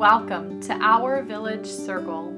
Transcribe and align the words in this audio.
Welcome 0.00 0.62
to 0.62 0.72
Our 0.80 1.22
Village 1.22 1.66
Circle, 1.66 2.30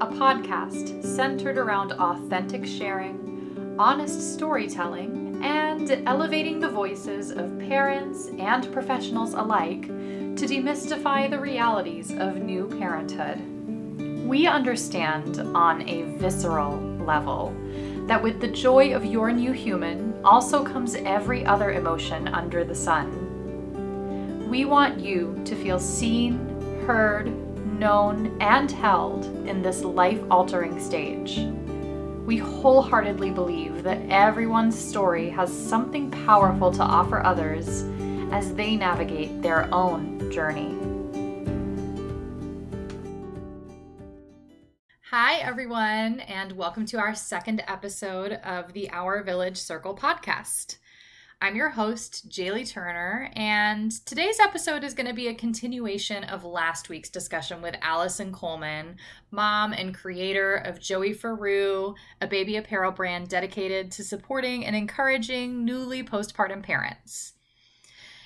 a 0.00 0.08
podcast 0.08 1.04
centered 1.04 1.56
around 1.56 1.92
authentic 1.92 2.66
sharing, 2.66 3.76
honest 3.78 4.34
storytelling, 4.34 5.40
and 5.40 5.88
elevating 6.04 6.58
the 6.58 6.68
voices 6.68 7.30
of 7.30 7.60
parents 7.60 8.30
and 8.40 8.72
professionals 8.72 9.34
alike 9.34 9.82
to 9.82 10.46
demystify 10.46 11.30
the 11.30 11.38
realities 11.38 12.10
of 12.10 12.38
new 12.38 12.66
parenthood. 12.76 13.38
We 14.26 14.48
understand 14.48 15.38
on 15.54 15.88
a 15.88 16.02
visceral 16.18 16.76
level 17.06 17.54
that 18.08 18.20
with 18.20 18.40
the 18.40 18.48
joy 18.48 18.96
of 18.96 19.04
your 19.04 19.30
new 19.30 19.52
human 19.52 20.12
also 20.24 20.64
comes 20.64 20.96
every 20.96 21.46
other 21.46 21.70
emotion 21.70 22.26
under 22.26 22.64
the 22.64 22.74
sun. 22.74 23.22
We 24.50 24.64
want 24.64 24.98
you 24.98 25.40
to 25.44 25.54
feel 25.54 25.78
seen, 25.78 26.45
heard, 26.86 27.26
known, 27.80 28.40
and 28.40 28.70
held 28.70 29.24
in 29.48 29.60
this 29.60 29.82
life 29.82 30.22
altering 30.30 30.80
stage. 30.80 31.40
We 32.24 32.36
wholeheartedly 32.36 33.30
believe 33.30 33.82
that 33.82 33.98
everyone's 34.08 34.78
story 34.78 35.28
has 35.30 35.52
something 35.52 36.12
powerful 36.12 36.70
to 36.70 36.82
offer 36.84 37.20
others 37.26 37.82
as 38.30 38.54
they 38.54 38.76
navigate 38.76 39.42
their 39.42 39.68
own 39.74 40.30
journey. 40.30 40.78
Hi, 45.10 45.38
everyone, 45.38 46.20
and 46.20 46.52
welcome 46.52 46.86
to 46.86 46.98
our 47.00 47.16
second 47.16 47.64
episode 47.66 48.34
of 48.44 48.72
the 48.74 48.88
Our 48.90 49.24
Village 49.24 49.56
Circle 49.56 49.96
podcast. 49.96 50.78
I'm 51.38 51.54
your 51.54 51.68
host, 51.68 52.30
Jaylee 52.30 52.68
Turner, 52.68 53.30
and 53.34 53.92
today's 54.06 54.40
episode 54.40 54.82
is 54.82 54.94
going 54.94 55.06
to 55.06 55.12
be 55.12 55.28
a 55.28 55.34
continuation 55.34 56.24
of 56.24 56.44
last 56.44 56.88
week's 56.88 57.10
discussion 57.10 57.60
with 57.60 57.76
Allison 57.82 58.32
Coleman, 58.32 58.96
mom 59.30 59.74
and 59.74 59.94
creator 59.94 60.54
of 60.56 60.80
Joey 60.80 61.14
Foroo, 61.14 61.94
a 62.22 62.26
baby 62.26 62.56
apparel 62.56 62.90
brand 62.90 63.28
dedicated 63.28 63.90
to 63.92 64.02
supporting 64.02 64.64
and 64.64 64.74
encouraging 64.74 65.62
newly 65.62 66.02
postpartum 66.02 66.62
parents. 66.62 67.34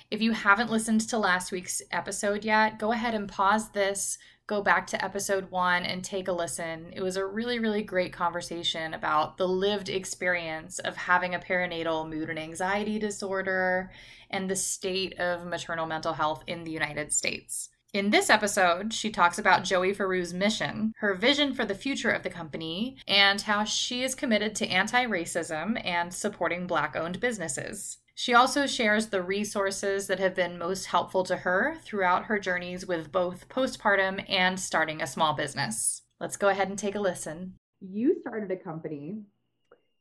If 0.09 0.21
you 0.21 0.31
haven't 0.31 0.71
listened 0.71 1.01
to 1.09 1.17
last 1.17 1.51
week's 1.51 1.81
episode 1.91 2.45
yet, 2.45 2.79
go 2.79 2.93
ahead 2.93 3.13
and 3.13 3.27
pause 3.27 3.71
this, 3.71 4.17
go 4.51 4.61
back 4.61 4.85
to 4.85 5.01
episode 5.01 5.49
one 5.49 5.85
and 5.85 6.03
take 6.03 6.27
a 6.27 6.31
listen. 6.33 6.91
It 6.91 7.01
was 7.01 7.15
a 7.15 7.25
really, 7.25 7.57
really 7.57 7.83
great 7.83 8.11
conversation 8.11 8.93
about 8.93 9.37
the 9.37 9.47
lived 9.47 9.87
experience 9.87 10.77
of 10.79 10.97
having 10.97 11.33
a 11.33 11.39
perinatal 11.39 12.09
mood 12.09 12.29
and 12.29 12.37
anxiety 12.37 12.99
disorder 12.99 13.93
and 14.29 14.49
the 14.49 14.57
state 14.57 15.17
of 15.21 15.47
maternal 15.47 15.85
mental 15.85 16.11
health 16.11 16.43
in 16.47 16.65
the 16.65 16.71
United 16.71 17.13
States. 17.13 17.69
In 17.93 18.09
this 18.09 18.29
episode, 18.29 18.93
she 18.93 19.09
talks 19.09 19.39
about 19.39 19.63
Joey 19.63 19.93
Foroo's 19.93 20.33
mission, 20.33 20.91
her 20.97 21.13
vision 21.13 21.53
for 21.53 21.63
the 21.63 21.73
future 21.73 22.11
of 22.11 22.23
the 22.23 22.29
company, 22.29 22.97
and 23.07 23.39
how 23.39 23.63
she 23.63 24.03
is 24.03 24.15
committed 24.15 24.53
to 24.55 24.67
anti 24.67 25.05
racism 25.05 25.81
and 25.85 26.13
supporting 26.13 26.67
Black 26.67 26.97
owned 26.97 27.21
businesses. 27.21 27.99
She 28.13 28.33
also 28.33 28.67
shares 28.67 29.07
the 29.07 29.21
resources 29.21 30.07
that 30.07 30.19
have 30.19 30.35
been 30.35 30.57
most 30.57 30.85
helpful 30.85 31.23
to 31.23 31.37
her 31.37 31.77
throughout 31.81 32.25
her 32.25 32.39
journeys 32.39 32.85
with 32.85 33.11
both 33.11 33.47
postpartum 33.49 34.23
and 34.29 34.59
starting 34.59 35.01
a 35.01 35.07
small 35.07 35.33
business. 35.33 36.03
Let's 36.19 36.37
go 36.37 36.49
ahead 36.49 36.69
and 36.69 36.77
take 36.77 36.95
a 36.95 36.99
listen. 36.99 37.55
You 37.79 38.17
started 38.21 38.51
a 38.51 38.57
company 38.57 39.23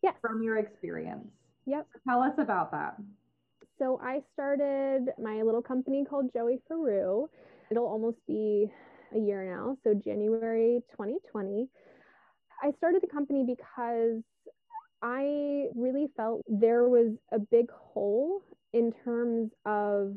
yes. 0.02 0.14
from 0.20 0.42
your 0.42 0.58
experience. 0.58 1.28
Yep. 1.66 1.86
So 1.92 2.00
tell 2.08 2.22
us 2.22 2.34
about 2.38 2.72
that. 2.72 2.96
So 3.78 3.98
I 4.02 4.20
started 4.34 5.06
my 5.18 5.40
little 5.42 5.62
company 5.62 6.04
called 6.04 6.30
Joey 6.34 6.60
Foroo. 6.70 7.28
It'll 7.70 7.86
almost 7.86 8.18
be 8.26 8.70
a 9.14 9.18
year 9.18 9.44
now, 9.44 9.78
so 9.82 9.94
January 9.94 10.82
2020. 10.90 11.68
I 12.62 12.72
started 12.76 13.00
the 13.02 13.08
company 13.08 13.44
because 13.46 14.22
I 15.02 15.68
really 15.74 16.08
felt 16.16 16.42
there 16.48 16.88
was 16.88 17.12
a 17.32 17.38
big 17.38 17.70
hole 17.70 18.42
in 18.72 18.92
terms 19.04 19.50
of 19.64 20.16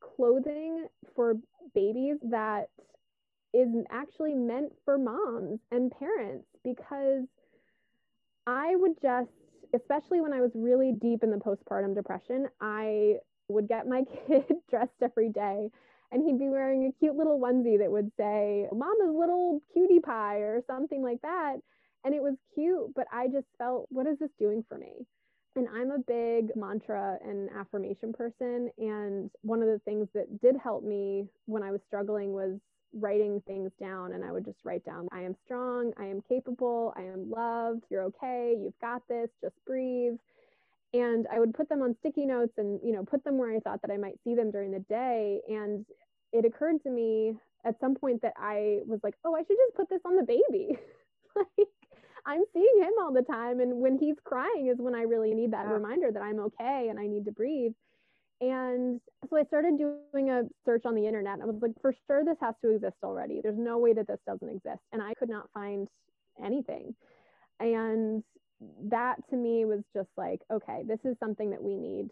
clothing 0.00 0.86
for 1.14 1.34
babies 1.74 2.16
that 2.22 2.68
is 3.54 3.68
actually 3.90 4.34
meant 4.34 4.72
for 4.84 4.98
moms 4.98 5.60
and 5.70 5.92
parents 5.92 6.46
because 6.64 7.24
I 8.46 8.74
would 8.76 9.00
just, 9.00 9.30
especially 9.74 10.20
when 10.20 10.32
I 10.32 10.40
was 10.40 10.50
really 10.54 10.92
deep 10.92 11.22
in 11.22 11.30
the 11.30 11.36
postpartum 11.36 11.94
depression, 11.94 12.48
I 12.60 13.16
would 13.48 13.68
get 13.68 13.86
my 13.86 14.02
kid 14.26 14.44
dressed 14.68 15.02
every 15.02 15.28
day 15.28 15.70
and 16.10 16.22
he'd 16.24 16.38
be 16.38 16.48
wearing 16.48 16.86
a 16.86 16.92
cute 16.98 17.16
little 17.16 17.38
onesie 17.38 17.78
that 17.78 17.90
would 17.90 18.10
say 18.18 18.68
mama's 18.72 19.14
little 19.14 19.60
cutie 19.72 20.00
pie 20.00 20.38
or 20.38 20.62
something 20.66 21.02
like 21.02 21.20
that 21.22 21.56
and 22.04 22.14
it 22.14 22.22
was 22.22 22.34
cute, 22.54 22.92
but 22.94 23.06
I 23.12 23.26
just 23.28 23.46
felt, 23.58 23.86
what 23.90 24.06
is 24.06 24.18
this 24.18 24.30
doing 24.38 24.64
for 24.68 24.78
me? 24.78 25.06
And 25.54 25.68
I'm 25.68 25.90
a 25.90 25.98
big 25.98 26.56
mantra 26.56 27.18
and 27.22 27.50
affirmation 27.50 28.12
person. 28.12 28.70
And 28.78 29.30
one 29.42 29.60
of 29.60 29.68
the 29.68 29.80
things 29.84 30.08
that 30.14 30.40
did 30.40 30.56
help 30.56 30.82
me 30.82 31.26
when 31.46 31.62
I 31.62 31.70
was 31.70 31.80
struggling 31.86 32.32
was 32.32 32.58
writing 32.94 33.42
things 33.46 33.70
down. 33.78 34.14
And 34.14 34.24
I 34.24 34.32
would 34.32 34.44
just 34.44 34.58
write 34.64 34.84
down, 34.84 35.08
I 35.12 35.20
am 35.22 35.36
strong, 35.44 35.92
I 35.98 36.06
am 36.06 36.22
capable, 36.28 36.94
I 36.96 37.02
am 37.02 37.30
loved, 37.30 37.84
you're 37.90 38.04
okay, 38.04 38.54
you've 38.58 38.78
got 38.80 39.02
this, 39.08 39.28
just 39.42 39.54
breathe. 39.66 40.14
And 40.94 41.26
I 41.32 41.38
would 41.38 41.54
put 41.54 41.68
them 41.68 41.82
on 41.82 41.96
sticky 42.00 42.26
notes 42.26 42.52
and, 42.58 42.80
you 42.82 42.92
know, 42.92 43.04
put 43.04 43.24
them 43.24 43.38
where 43.38 43.54
I 43.54 43.60
thought 43.60 43.80
that 43.82 43.90
I 43.90 43.96
might 43.96 44.18
see 44.24 44.34
them 44.34 44.50
during 44.50 44.72
the 44.72 44.84
day. 44.88 45.40
And 45.48 45.86
it 46.32 46.44
occurred 46.44 46.82
to 46.82 46.90
me 46.90 47.34
at 47.64 47.78
some 47.80 47.94
point 47.94 48.22
that 48.22 48.34
I 48.36 48.80
was 48.86 49.00
like, 49.02 49.14
oh, 49.24 49.34
I 49.34 49.40
should 49.40 49.56
just 49.66 49.76
put 49.76 49.88
this 49.88 50.00
on 50.04 50.16
the 50.16 50.22
baby. 50.22 50.76
like, 51.36 51.68
I'm 52.26 52.42
seeing 52.52 52.76
him 52.78 52.92
all 53.00 53.12
the 53.12 53.22
time. 53.22 53.60
And 53.60 53.80
when 53.80 53.98
he's 53.98 54.16
crying 54.24 54.68
is 54.72 54.78
when 54.78 54.94
I 54.94 55.02
really 55.02 55.34
need 55.34 55.52
that 55.52 55.66
yeah. 55.66 55.72
reminder 55.72 56.10
that 56.12 56.22
I'm 56.22 56.40
okay 56.40 56.88
and 56.90 56.98
I 56.98 57.06
need 57.06 57.24
to 57.26 57.32
breathe. 57.32 57.72
And 58.40 59.00
so 59.30 59.36
I 59.36 59.44
started 59.44 59.78
doing 59.78 60.30
a 60.30 60.42
search 60.64 60.82
on 60.84 60.94
the 60.94 61.06
internet. 61.06 61.40
I 61.40 61.44
was 61.44 61.56
like, 61.62 61.72
for 61.80 61.94
sure, 62.06 62.24
this 62.24 62.38
has 62.40 62.54
to 62.62 62.74
exist 62.74 62.96
already. 63.04 63.40
There's 63.40 63.58
no 63.58 63.78
way 63.78 63.92
that 63.92 64.08
this 64.08 64.18
doesn't 64.26 64.48
exist. 64.48 64.80
And 64.92 65.00
I 65.00 65.14
could 65.14 65.28
not 65.28 65.48
find 65.54 65.86
anything. 66.44 66.94
And 67.60 68.24
that 68.84 69.16
to 69.30 69.36
me 69.36 69.64
was 69.64 69.82
just 69.94 70.08
like, 70.16 70.40
okay, 70.52 70.82
this 70.86 70.98
is 71.04 71.16
something 71.20 71.50
that 71.50 71.62
we 71.62 71.76
need 71.76 72.08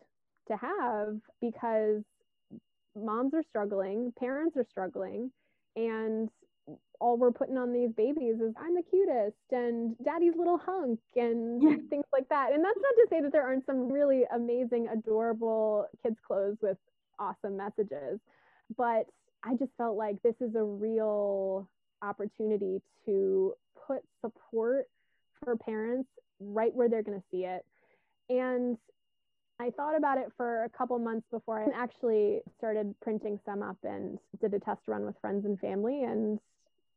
to 0.48 0.56
have 0.56 1.16
because 1.40 2.02
moms 2.96 3.34
are 3.34 3.42
struggling, 3.48 4.12
parents 4.18 4.56
are 4.56 4.66
struggling, 4.70 5.30
and 5.76 6.28
all 7.00 7.16
we're 7.16 7.32
putting 7.32 7.56
on 7.56 7.72
these 7.72 7.90
babies 7.96 8.36
is 8.40 8.52
I'm 8.58 8.74
the 8.74 8.82
cutest 8.82 9.36
and 9.50 9.96
daddy's 10.04 10.34
little 10.36 10.58
hunk 10.58 11.00
and 11.16 11.62
yeah. 11.62 11.76
things 11.88 12.04
like 12.12 12.28
that. 12.28 12.52
And 12.52 12.62
that's 12.62 12.78
not 12.78 12.94
to 12.96 13.06
say 13.08 13.20
that 13.22 13.32
there 13.32 13.42
aren't 13.42 13.64
some 13.66 13.90
really 13.90 14.24
amazing, 14.34 14.88
adorable 14.88 15.86
kids' 16.02 16.18
clothes 16.26 16.58
with 16.60 16.76
awesome 17.18 17.56
messages, 17.56 18.20
but 18.76 19.06
I 19.42 19.54
just 19.58 19.72
felt 19.78 19.96
like 19.96 20.22
this 20.22 20.34
is 20.40 20.54
a 20.54 20.62
real 20.62 21.68
opportunity 22.02 22.80
to 23.06 23.54
put 23.86 24.02
support 24.20 24.86
for 25.42 25.56
parents 25.56 26.08
right 26.38 26.74
where 26.74 26.88
they're 26.88 27.02
going 27.02 27.18
to 27.18 27.26
see 27.30 27.44
it. 27.44 27.64
And 28.28 28.76
I 29.60 29.70
thought 29.76 29.94
about 29.96 30.16
it 30.16 30.32
for 30.38 30.64
a 30.64 30.70
couple 30.70 30.98
months 30.98 31.26
before 31.30 31.62
I 31.62 31.66
actually 31.76 32.40
started 32.56 32.94
printing 33.02 33.38
some 33.44 33.62
up 33.62 33.76
and 33.84 34.18
did 34.40 34.54
a 34.54 34.58
test 34.58 34.80
run 34.86 35.04
with 35.04 35.14
friends 35.20 35.44
and 35.44 35.60
family. 35.60 36.02
And 36.04 36.38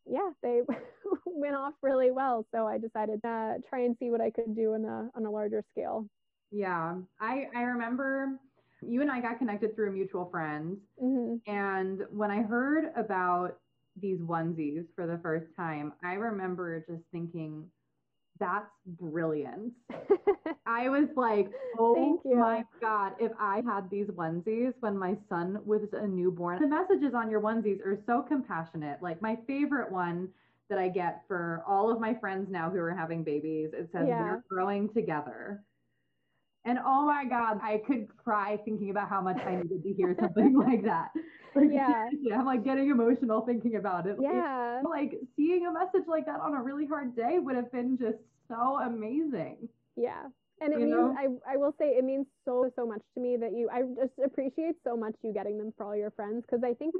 yeah, 0.10 0.30
they 0.42 0.62
went 1.26 1.56
off 1.56 1.74
really 1.82 2.12
well. 2.12 2.46
So 2.54 2.66
I 2.66 2.78
decided 2.78 3.22
to 3.24 3.58
try 3.68 3.82
and 3.82 3.98
see 4.00 4.10
what 4.10 4.22
I 4.22 4.30
could 4.30 4.56
do 4.56 4.76
on 4.76 4.86
a 4.86 5.10
on 5.16 5.26
a 5.26 5.30
larger 5.30 5.62
scale. 5.72 6.08
Yeah, 6.52 6.96
I 7.20 7.48
I 7.54 7.64
remember 7.64 8.40
you 8.82 9.02
and 9.02 9.12
I 9.12 9.20
got 9.20 9.40
connected 9.40 9.76
through 9.76 9.90
a 9.90 9.92
mutual 9.92 10.30
friend, 10.30 10.78
mm-hmm. 11.02 11.52
and 11.52 12.04
when 12.12 12.32
I 12.32 12.44
heard 12.44 12.92
about 12.96 13.58
these 14.00 14.20
onesies 14.20 14.86
for 14.96 15.06
the 15.06 15.20
first 15.22 15.48
time, 15.56 15.94
I 16.04 16.14
remember 16.14 16.84
just 16.88 17.04
thinking, 17.12 17.66
that's 18.44 18.70
brilliant. 19.00 19.74
I 20.66 20.90
was 20.90 21.08
like, 21.16 21.50
oh 21.80 22.20
my 22.26 22.64
God, 22.82 23.14
if 23.20 23.32
I 23.40 23.62
had 23.66 23.90
these 23.90 24.08
onesies 24.08 24.74
when 24.82 24.98
my 24.98 25.16
son 25.30 25.60
was 25.66 25.82
a 25.94 26.06
newborn, 26.06 26.60
the 26.62 26.68
messages 26.68 27.14
on 27.16 27.30
your 27.30 27.42
onesies 27.42 27.80
are 27.86 27.98
so 28.06 28.22
compassionate. 28.22 29.02
Like 29.02 29.22
my 29.22 29.38
favorite 29.48 29.92
one 29.92 30.28
that 30.70 30.78
I 30.78 30.90
get 30.90 31.22
for 31.28 31.64
all 31.68 31.92
of 31.92 32.00
my 32.00 32.14
friends 32.16 32.50
now 32.50 32.70
who 32.70 32.80
are 32.80 32.94
having 32.94 33.24
babies, 33.24 33.70
it 33.74 33.90
says, 33.94 34.06
yeah. 34.08 34.22
we're 34.22 34.44
growing 34.50 34.90
together. 34.90 35.64
And 36.66 36.80
oh 36.86 37.06
my 37.06 37.26
God, 37.26 37.60
I 37.62 37.82
could 37.86 38.08
cry 38.18 38.58
thinking 38.64 38.90
about 38.90 39.10
how 39.10 39.22
much 39.22 39.38
I 39.46 39.58
needed 39.58 39.84
to 39.84 39.94
hear 39.94 40.16
something 40.20 40.58
like 40.58 40.84
that. 40.84 41.10
Like, 41.56 41.70
yeah. 41.72 42.08
I'm 42.34 42.46
like 42.46 42.64
getting 42.64 42.90
emotional 42.90 43.42
thinking 43.42 43.76
about 43.76 44.08
it. 44.08 44.18
Yeah. 44.22 44.82
Like, 44.84 45.12
like 45.12 45.20
seeing 45.36 45.66
a 45.66 45.74
message 45.74 46.08
like 46.08 46.26
that 46.26 46.40
on 46.40 46.54
a 46.54 46.62
really 46.62 46.86
hard 46.86 47.16
day 47.16 47.40
would 47.40 47.56
have 47.56 47.72
been 47.72 47.98
just 47.98 48.18
so 48.54 48.80
amazing. 48.82 49.70
Yeah. 49.96 50.24
And 50.62 50.74
it 50.74 50.80
you 50.80 50.86
means 50.86 50.98
know? 50.98 51.16
I 51.18 51.54
I 51.54 51.58
will 51.58 51.74
say 51.78 51.90
it 51.90 52.04
means 52.04 52.28
so 52.46 52.72
so 52.76 52.86
much 52.86 53.02
to 53.16 53.22
me 53.22 53.38
that 53.38 53.54
you 53.54 53.70
I 53.72 53.82
just 54.00 54.14
appreciate 54.24 54.76
so 54.84 54.96
much 54.96 55.16
you 55.24 55.34
getting 55.34 55.58
them 55.58 55.74
for 55.76 55.86
all 55.86 55.96
your 55.96 56.12
friends 56.12 56.46
because 56.46 56.64
I 56.64 56.74
think 56.74 56.94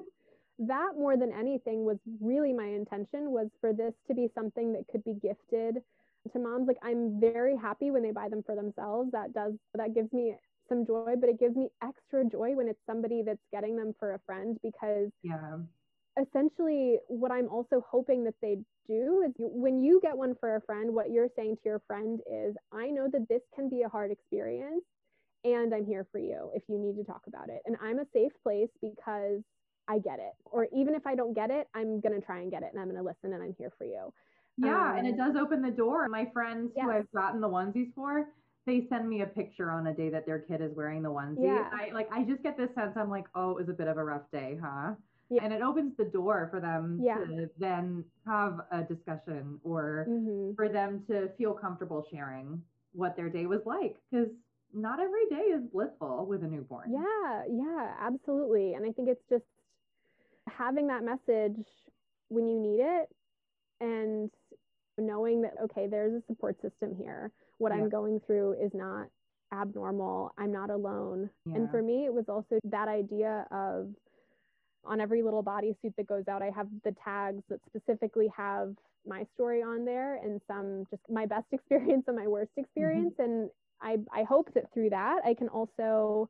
that 0.60 0.92
more 0.98 1.18
than 1.18 1.32
anything 1.32 1.86
was 1.86 1.98
really 2.22 2.54
my 2.54 2.68
intention 2.68 3.32
was 3.32 3.48
for 3.60 3.74
this 3.74 3.94
to 4.08 4.14
be 4.14 4.28
something 4.36 4.74
that 4.74 4.88
could 4.92 5.04
be 5.04 5.14
gifted 5.14 5.82
to 6.32 6.40
moms 6.40 6.68
like 6.68 6.78
i'm 6.84 7.20
very 7.20 7.56
happy 7.58 7.92
when 7.92 8.04
they 8.04 8.12
buy 8.12 8.30
them 8.30 8.44
for 8.46 8.56
themselves 8.56 9.12
that 9.12 9.34
does 9.34 9.54
that 9.74 9.94
gives 9.94 10.12
me 10.14 10.36
some 10.70 10.86
joy 10.86 11.14
but 11.20 11.30
it 11.30 11.40
gives 11.40 11.56
me 11.56 11.70
extra 11.84 12.24
joy 12.24 12.52
when 12.56 12.68
it's 12.68 12.80
somebody 12.86 13.22
that's 13.24 13.44
getting 13.52 13.76
them 13.76 13.94
for 14.00 14.14
a 14.14 14.20
friend 14.26 14.58
because 14.64 15.10
yeah 15.24 15.58
essentially 16.22 16.98
what 17.08 17.32
i'm 17.32 17.50
also 17.50 17.84
hoping 17.90 18.24
that 18.24 18.36
they 18.42 18.58
do 18.88 19.24
is 19.26 19.34
you, 19.38 19.50
when 19.52 19.82
you 19.82 20.00
get 20.02 20.16
one 20.16 20.36
for 20.40 20.58
a 20.58 20.62
friend 20.62 20.94
what 20.94 21.10
you're 21.10 21.30
saying 21.36 21.56
to 21.56 21.62
your 21.66 21.82
friend 21.88 22.20
is 22.32 22.56
i 22.72 22.88
know 22.88 23.08
that 23.12 23.28
this 23.30 23.42
can 23.56 23.70
be 23.70 23.82
a 23.82 23.90
hard 23.90 24.12
experience 24.12 24.84
and 25.44 25.74
i'm 25.74 25.86
here 25.86 26.06
for 26.12 26.20
you 26.20 26.50
if 26.54 26.64
you 26.68 26.78
need 26.78 26.96
to 26.96 27.04
talk 27.04 27.22
about 27.28 27.50
it. 27.50 27.62
And 27.66 27.76
i'm 27.82 28.00
a 28.00 28.06
safe 28.14 28.32
place 28.44 28.70
because 28.82 29.42
i 29.88 30.00
get 30.00 30.20
it. 30.20 30.34
Or 30.46 30.68
even 30.76 30.96
if 30.96 31.06
i 31.06 31.16
don't 31.16 31.34
get 31.34 31.50
it 31.50 31.68
i'm 31.74 32.00
going 32.00 32.20
to 32.20 32.26
try 32.26 32.42
and 32.42 32.52
get 32.52 32.64
it 32.64 32.70
and 32.72 32.80
i'm 32.80 32.88
going 32.88 32.98
to 32.98 33.04
listen 33.04 33.34
and 33.34 33.42
i'm 33.44 33.56
here 33.58 33.72
for 33.78 33.86
you. 33.86 34.14
Yeah 34.58 34.92
um, 34.92 34.98
and 34.98 35.08
it 35.08 35.20
um, 35.20 35.34
does 35.34 35.42
open 35.42 35.62
the 35.62 35.72
door. 35.72 36.08
My 36.10 36.28
friends 36.32 36.72
yes. 36.76 36.86
who 36.86 36.92
i've 36.92 37.12
gotten 37.12 37.42
the 37.42 37.50
onesies 37.50 37.94
for 37.96 38.28
they 38.66 38.86
send 38.90 39.10
me 39.10 39.22
a 39.22 39.26
picture 39.26 39.72
on 39.72 39.88
a 39.88 39.94
day 39.94 40.10
that 40.10 40.26
their 40.26 40.40
kid 40.40 40.62
is 40.62 40.72
wearing 40.74 41.04
the 41.04 41.10
onesie. 41.10 41.44
Yeah. 41.44 41.70
I, 41.74 41.92
like 41.94 42.08
i 42.12 42.24
just 42.24 42.44
get 42.44 42.58
this 42.58 42.70
sense 42.76 42.94
i'm 42.96 43.10
like 43.10 43.26
oh 43.36 43.52
it 43.52 43.58
was 43.58 43.70
a 43.70 43.74
bit 43.74 43.88
of 43.88 43.98
a 43.98 44.04
rough 44.04 44.30
day 44.32 44.58
huh 44.62 44.94
yeah. 45.34 45.44
and 45.44 45.54
it 45.54 45.62
opens 45.62 45.94
the 45.98 46.06
door 46.06 46.48
for 46.52 46.60
them 46.60 47.00
yeah. 47.02 47.16
to 47.16 47.50
then 47.58 48.04
have 48.26 48.60
a 48.72 48.82
discussion 48.84 49.60
or 49.64 50.06
mm-hmm. 50.10 50.54
for 50.56 50.70
them 50.70 51.04
to 51.08 51.30
feel 51.38 51.54
comfortable 51.54 52.06
sharing 52.12 52.62
what 52.94 53.16
their 53.16 53.30
day 53.30 53.46
was 53.46 53.62
like 53.66 53.96
because 54.12 54.28
not 54.74 55.00
every 55.00 55.26
day 55.30 55.48
is 55.54 55.62
blissful 55.72 56.26
with 56.28 56.44
a 56.44 56.48
newborn 56.48 56.92
yeah 56.92 57.44
yeah 57.50 57.94
absolutely 58.00 58.74
and 58.74 58.86
i 58.86 58.92
think 58.92 59.08
it's 59.08 59.24
just 59.30 59.44
having 60.50 60.88
that 60.88 61.04
message 61.04 61.66
when 62.30 62.48
you 62.48 62.60
need 62.60 62.80
it 62.82 63.10
and 63.82 64.30
knowing 64.98 65.42
that 65.42 65.54
okay 65.64 65.88
there's 65.88 66.14
a 66.14 66.22
support 66.28 66.56
system 66.62 66.96
here 66.96 67.32
what 67.58 67.72
yeah. 67.72 67.82
i'm 67.82 67.90
going 67.90 68.20
through 68.26 68.54
is 68.54 68.72
not 68.74 69.08
abnormal 69.54 70.34
i'm 70.38 70.52
not 70.52 70.70
alone 70.70 71.30
yeah. 71.46 71.56
and 71.56 71.70
for 71.70 71.82
me 71.82 72.06
it 72.06 72.14
was 72.14 72.26
also 72.28 72.60
that 72.64 72.88
idea 72.88 73.46
of 73.52 73.88
on 74.86 75.00
every 75.00 75.22
little 75.22 75.44
bodysuit 75.44 75.96
that 75.98 76.08
goes 76.08 76.28
out, 76.28 76.42
I 76.42 76.52
have 76.56 76.68
the 76.84 76.96
tags 77.04 77.44
that 77.50 77.60
specifically 77.66 78.30
have 78.36 78.76
my 79.06 79.26
story 79.34 79.62
on 79.62 79.86
there 79.86 80.16
and 80.24 80.42
some 80.48 80.86
just 80.90 81.02
my 81.10 81.26
best 81.26 81.46
experience 81.52 82.04
and 82.08 82.16
my 82.16 82.28
worst 82.28 82.52
mm-hmm. 82.52 82.62
experience. 82.62 83.14
Mm-hmm. 83.20 83.32
And 83.32 83.50
I, 83.82 83.98
I 84.14 84.24
hope 84.24 84.54
that 84.54 84.74
through 84.74 84.92
that, 84.92 85.22
I 85.26 85.34
can 85.34 85.50
also 85.50 86.30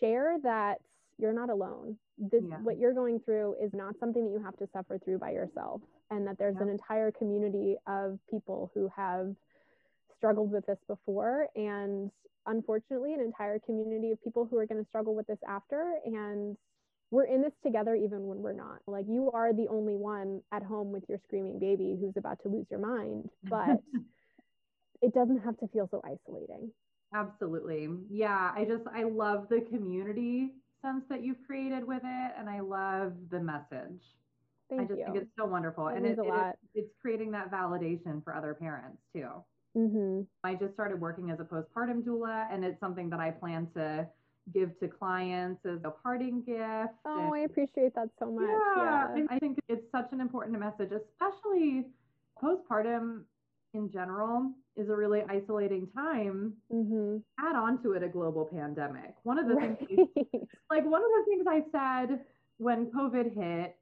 share 0.00 0.36
that 0.42 0.78
you're 1.18 1.32
not 1.32 1.50
alone. 1.50 1.96
This, 2.16 2.42
yeah. 2.48 2.56
what 2.56 2.78
you're 2.78 2.94
going 2.94 3.20
through 3.20 3.56
is 3.62 3.70
not 3.72 3.94
something 4.00 4.24
that 4.24 4.32
you 4.32 4.42
have 4.44 4.56
to 4.58 4.68
suffer 4.72 4.98
through 4.98 5.18
by 5.18 5.30
yourself. 5.30 5.80
And 6.10 6.26
that 6.26 6.38
there's 6.38 6.56
yeah. 6.56 6.62
an 6.62 6.68
entire 6.70 7.10
community 7.10 7.76
of 7.86 8.18
people 8.30 8.70
who 8.74 8.88
have 8.94 9.34
struggled 10.16 10.50
with 10.50 10.66
this 10.66 10.78
before. 10.86 11.48
And 11.54 12.10
unfortunately, 12.46 13.14
an 13.14 13.20
entire 13.20 13.58
community 13.58 14.10
of 14.10 14.22
people 14.22 14.48
who 14.50 14.56
are 14.58 14.66
going 14.66 14.82
to 14.82 14.88
struggle 14.88 15.14
with 15.14 15.26
this 15.26 15.38
after. 15.46 15.94
And 16.04 16.56
we're 17.10 17.24
in 17.24 17.42
this 17.42 17.52
together 17.62 17.94
even 17.94 18.26
when 18.26 18.38
we're 18.38 18.52
not. 18.52 18.80
Like 18.86 19.06
you 19.08 19.30
are 19.32 19.52
the 19.52 19.66
only 19.68 19.96
one 19.96 20.42
at 20.52 20.62
home 20.62 20.92
with 20.92 21.04
your 21.08 21.18
screaming 21.24 21.58
baby 21.58 21.96
who's 22.00 22.16
about 22.16 22.42
to 22.42 22.48
lose 22.48 22.66
your 22.70 22.80
mind, 22.80 23.30
but 23.44 23.80
it 25.02 25.14
doesn't 25.14 25.38
have 25.38 25.58
to 25.58 25.68
feel 25.68 25.88
so 25.90 26.02
isolating. 26.04 26.70
Absolutely. 27.14 27.88
Yeah, 28.10 28.52
I 28.54 28.64
just 28.64 28.84
I 28.94 29.04
love 29.04 29.46
the 29.48 29.62
community 29.62 30.52
sense 30.82 31.04
that 31.08 31.24
you've 31.24 31.42
created 31.46 31.86
with 31.86 32.02
it 32.04 32.32
and 32.38 32.48
I 32.48 32.60
love 32.60 33.14
the 33.30 33.40
message. 33.40 34.02
Thank 34.68 34.82
I 34.82 34.84
just 34.84 34.98
you. 34.98 35.04
think 35.06 35.16
it's 35.16 35.30
so 35.38 35.46
wonderful. 35.46 35.88
It 35.88 35.96
and 35.96 36.06
it, 36.06 36.18
it, 36.20 36.58
it's 36.74 36.90
creating 37.00 37.30
that 37.30 37.50
validation 37.50 38.22
for 38.22 38.34
other 38.34 38.52
parents 38.52 38.98
too. 39.14 39.28
Mm-hmm. 39.76 40.22
I 40.44 40.54
just 40.54 40.74
started 40.74 41.00
working 41.00 41.30
as 41.30 41.40
a 41.40 41.44
postpartum 41.44 42.02
doula, 42.02 42.46
and 42.52 42.64
it's 42.64 42.80
something 42.80 43.10
that 43.10 43.20
I 43.20 43.30
plan 43.30 43.68
to 43.74 44.06
give 44.52 44.78
to 44.80 44.88
clients 44.88 45.64
as 45.64 45.78
a 45.84 45.90
parting 45.90 46.42
gift. 46.42 46.94
Oh, 47.04 47.32
and, 47.32 47.34
I 47.34 47.38
appreciate 47.40 47.94
that 47.94 48.08
so 48.18 48.30
much. 48.30 48.48
Yeah, 48.76 49.16
yeah. 49.16 49.24
I 49.30 49.38
think 49.38 49.58
it's 49.68 49.84
such 49.92 50.08
an 50.12 50.20
important 50.20 50.58
message, 50.58 50.90
especially 50.92 51.86
postpartum 52.42 53.22
in 53.74 53.90
general 53.92 54.52
is 54.76 54.88
a 54.88 54.96
really 54.96 55.22
isolating 55.28 55.88
time. 55.94 56.54
Mm-hmm. 56.72 57.18
Add 57.44 57.56
on 57.56 57.82
to 57.82 57.92
it 57.92 58.02
a 58.02 58.08
global 58.08 58.44
pandemic. 58.44 59.14
One 59.24 59.38
of 59.38 59.48
the 59.48 59.54
right. 59.54 59.78
things, 59.78 60.08
like 60.70 60.84
one 60.84 61.02
of 61.02 61.10
the 61.16 61.24
things 61.28 61.46
I 61.48 61.62
said 61.72 62.20
when 62.58 62.86
COVID 62.86 63.34
hit 63.34 63.76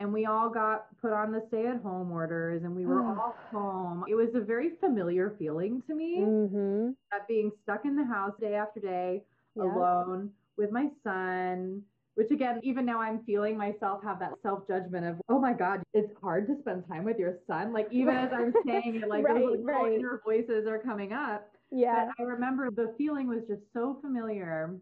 and 0.00 0.12
we 0.12 0.26
all 0.26 0.50
got 0.50 0.86
put 1.00 1.12
on 1.12 1.30
the 1.30 1.44
stay 1.48 1.66
at 1.66 1.80
home 1.80 2.10
orders 2.10 2.64
and 2.64 2.74
we 2.74 2.84
were 2.84 3.02
all 3.02 3.36
home. 3.52 4.04
It 4.08 4.16
was 4.16 4.30
a 4.34 4.40
very 4.40 4.70
familiar 4.80 5.34
feeling 5.38 5.80
to 5.86 5.94
me 5.94 6.18
mm-hmm. 6.18 6.90
that 7.12 7.28
being 7.28 7.52
stuck 7.62 7.84
in 7.84 7.94
the 7.94 8.04
house 8.04 8.32
day 8.40 8.54
after 8.54 8.80
day 8.80 9.22
yeah. 9.56 9.62
alone 9.64 10.30
with 10.56 10.70
my 10.70 10.88
son 11.04 11.82
which 12.14 12.30
again 12.30 12.60
even 12.62 12.84
now 12.84 13.00
i'm 13.00 13.22
feeling 13.24 13.56
myself 13.56 14.02
have 14.02 14.18
that 14.18 14.32
self 14.42 14.66
judgment 14.66 15.06
of 15.06 15.20
oh 15.28 15.38
my 15.38 15.52
god 15.52 15.82
it's 15.94 16.12
hard 16.20 16.46
to 16.46 16.56
spend 16.60 16.86
time 16.88 17.04
with 17.04 17.18
your 17.18 17.38
son. 17.46 17.72
Like 17.72 17.88
even 17.90 18.16
as 18.16 18.30
i'm 18.32 18.52
saying 18.66 19.00
it 19.02 19.08
like 19.08 19.24
right, 19.24 19.40
those 19.40 19.58
right. 19.62 19.94
inner 19.94 20.20
voices 20.24 20.66
are 20.66 20.78
coming 20.78 21.12
up. 21.12 21.50
Yeah. 21.70 22.06
But 22.06 22.22
i 22.22 22.26
remember 22.26 22.70
the 22.70 22.94
feeling 22.98 23.28
was 23.28 23.42
just 23.48 23.62
so 23.72 23.98
familiar 24.00 24.74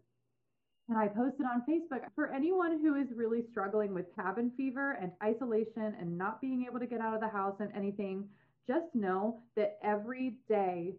and 0.89 0.97
i 0.97 1.07
posted 1.07 1.45
on 1.45 1.63
facebook. 1.69 2.01
For 2.15 2.27
anyone 2.33 2.79
who 2.81 2.95
is 2.95 3.07
really 3.15 3.43
struggling 3.51 3.93
with 3.93 4.13
cabin 4.15 4.51
fever 4.57 4.97
and 5.01 5.11
isolation 5.23 5.95
and 5.99 6.17
not 6.17 6.41
being 6.41 6.65
able 6.67 6.79
to 6.79 6.87
get 6.87 6.99
out 6.99 7.13
of 7.13 7.21
the 7.21 7.29
house 7.29 7.55
and 7.59 7.71
anything 7.75 8.25
just 8.67 8.93
know 8.93 9.39
that 9.55 9.77
every 9.83 10.35
day 10.47 10.93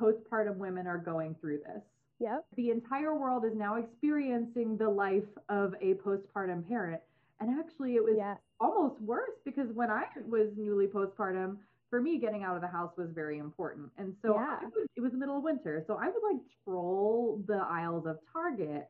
postpartum 0.00 0.56
women 0.56 0.86
are 0.86 0.98
going 0.98 1.34
through 1.40 1.58
this 1.58 1.82
Yep. 2.18 2.46
The 2.56 2.70
entire 2.70 3.14
world 3.14 3.44
is 3.44 3.52
now 3.54 3.76
experiencing 3.76 4.76
the 4.76 4.88
life 4.88 5.24
of 5.48 5.74
a 5.80 5.94
postpartum 5.94 6.66
parent. 6.66 7.00
And 7.40 7.60
actually, 7.60 7.96
it 7.96 8.02
was 8.02 8.14
yes. 8.16 8.38
almost 8.58 9.00
worse 9.02 9.32
because 9.44 9.68
when 9.74 9.90
I 9.90 10.04
was 10.26 10.48
newly 10.56 10.86
postpartum, 10.86 11.58
for 11.90 12.00
me, 12.00 12.18
getting 12.18 12.42
out 12.42 12.56
of 12.56 12.62
the 12.62 12.68
house 12.68 12.92
was 12.96 13.10
very 13.14 13.38
important. 13.38 13.90
And 13.98 14.14
so 14.22 14.34
yeah. 14.34 14.58
would, 14.62 14.88
it 14.96 15.00
was 15.00 15.12
the 15.12 15.18
middle 15.18 15.36
of 15.36 15.42
winter. 15.42 15.84
So 15.86 15.98
I 16.00 16.06
would 16.06 16.22
like 16.32 16.42
troll 16.64 17.42
the 17.46 17.60
aisles 17.68 18.06
of 18.06 18.18
Target 18.32 18.88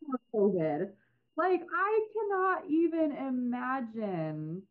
for 0.00 0.50
COVID. 0.50 0.90
Like, 1.36 1.62
I 1.74 2.00
cannot 2.12 2.70
even 2.70 3.12
imagine 3.12 4.62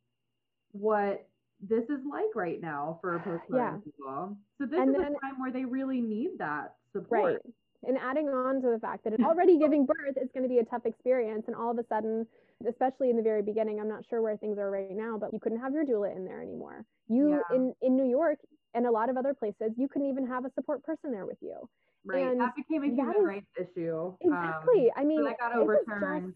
what 0.71 1.27
this 1.67 1.83
is 1.85 1.99
like 2.09 2.35
right 2.35 2.61
now 2.61 2.99
for 3.01 3.19
postpartum 3.19 3.55
yeah. 3.55 3.77
people. 3.83 4.37
So 4.59 4.65
this 4.65 4.79
and 4.79 4.89
is 4.89 4.95
then, 4.95 5.13
a 5.15 5.19
time 5.19 5.39
where 5.39 5.51
they 5.51 5.65
really 5.65 6.01
need 6.01 6.31
that 6.39 6.75
support. 6.91 7.41
Right. 7.43 7.53
And 7.85 7.97
adding 7.97 8.29
on 8.29 8.61
to 8.61 8.69
the 8.69 8.79
fact 8.79 9.03
that 9.03 9.13
it's 9.13 9.23
already 9.23 9.57
giving 9.59 9.85
birth 9.85 10.17
is 10.21 10.29
going 10.33 10.43
to 10.43 10.49
be 10.49 10.59
a 10.59 10.65
tough 10.65 10.85
experience, 10.85 11.43
and 11.47 11.55
all 11.55 11.71
of 11.71 11.77
a 11.77 11.85
sudden, 11.87 12.25
especially 12.67 13.09
in 13.09 13.17
the 13.17 13.23
very 13.23 13.41
beginning, 13.41 13.79
I'm 13.79 13.89
not 13.89 14.03
sure 14.09 14.21
where 14.21 14.37
things 14.37 14.57
are 14.57 14.71
right 14.71 14.95
now, 14.95 15.17
but 15.17 15.33
you 15.33 15.39
couldn't 15.39 15.59
have 15.59 15.73
your 15.73 15.85
doula 15.85 16.15
in 16.15 16.25
there 16.25 16.41
anymore. 16.41 16.85
You 17.07 17.41
yeah. 17.49 17.55
in 17.55 17.73
in 17.81 17.95
New 17.95 18.09
York 18.09 18.39
and 18.73 18.85
a 18.85 18.91
lot 18.91 19.09
of 19.09 19.17
other 19.17 19.33
places, 19.33 19.71
you 19.77 19.87
couldn't 19.87 20.09
even 20.09 20.27
have 20.27 20.45
a 20.45 20.51
support 20.55 20.83
person 20.83 21.11
there 21.11 21.25
with 21.25 21.37
you. 21.41 21.69
Right. 22.05 22.25
And 22.25 22.39
that 22.41 22.53
became 22.55 22.83
a 22.83 22.87
human 22.87 23.15
is, 23.17 23.23
rights 23.23 23.45
issue. 23.57 24.13
Exactly. 24.19 24.85
Um, 24.85 24.91
I 24.97 25.03
mean, 25.03 25.19
so 25.19 25.25
that 25.25 25.39
got 25.39 25.55
overturned. 25.55 26.33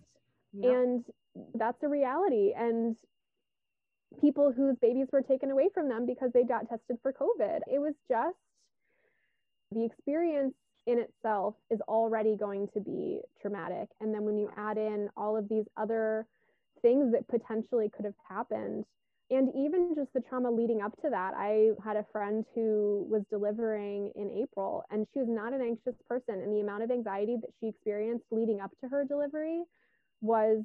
Just, 0.54 0.64
yep. 0.64 0.74
And 0.74 1.06
that's 1.56 1.84
a 1.84 1.88
reality. 1.88 2.54
And 2.56 2.96
people 4.22 4.52
whose 4.52 4.76
babies 4.82 5.08
were 5.12 5.22
taken 5.22 5.52
away 5.52 5.70
from 5.74 5.90
them 5.90 6.06
because 6.06 6.32
they 6.34 6.44
got 6.44 6.70
tested 6.70 6.98
for 7.02 7.14
COVID. 7.14 7.60
It 7.72 7.80
was 7.80 7.94
just 8.10 8.38
the 9.72 9.86
experience 9.86 10.54
in 10.86 11.00
itself 11.00 11.56
is 11.70 11.80
already 11.88 12.36
going 12.38 12.70
to 12.74 12.80
be 12.80 13.20
traumatic. 13.42 13.90
And 14.00 14.14
then 14.14 14.24
when 14.24 14.38
you 14.38 14.50
add 14.56 14.78
in 14.78 15.10
all 15.18 15.36
of 15.36 15.50
these 15.50 15.66
other 15.76 16.26
things 16.82 17.12
that 17.12 17.28
potentially 17.28 17.92
could 17.94 18.06
have 18.06 18.16
happened, 18.28 18.86
and 19.30 19.50
even 19.58 19.94
just 19.94 20.14
the 20.14 20.22
trauma 20.22 20.50
leading 20.50 20.82
up 20.82 20.96
to 21.02 21.10
that, 21.10 21.34
I 21.36 21.72
had 21.84 21.98
a 21.98 22.06
friend 22.14 22.46
who 22.56 23.06
was 23.10 23.24
delivering 23.30 24.12
in 24.16 24.32
April 24.32 24.86
and 24.90 25.06
she 25.14 25.20
was 25.20 25.28
not 25.28 25.52
an 25.52 25.62
anxious 25.62 26.02
person. 26.08 26.36
And 26.36 26.56
the 26.56 26.62
amount 26.62 26.84
of 26.84 26.92
anxiety 26.92 27.36
that 27.42 27.50
she 27.60 27.68
experienced 27.68 28.24
leading 28.32 28.62
up 28.62 28.72
to 28.82 28.88
her 28.88 29.04
delivery 29.04 29.64
was 30.22 30.64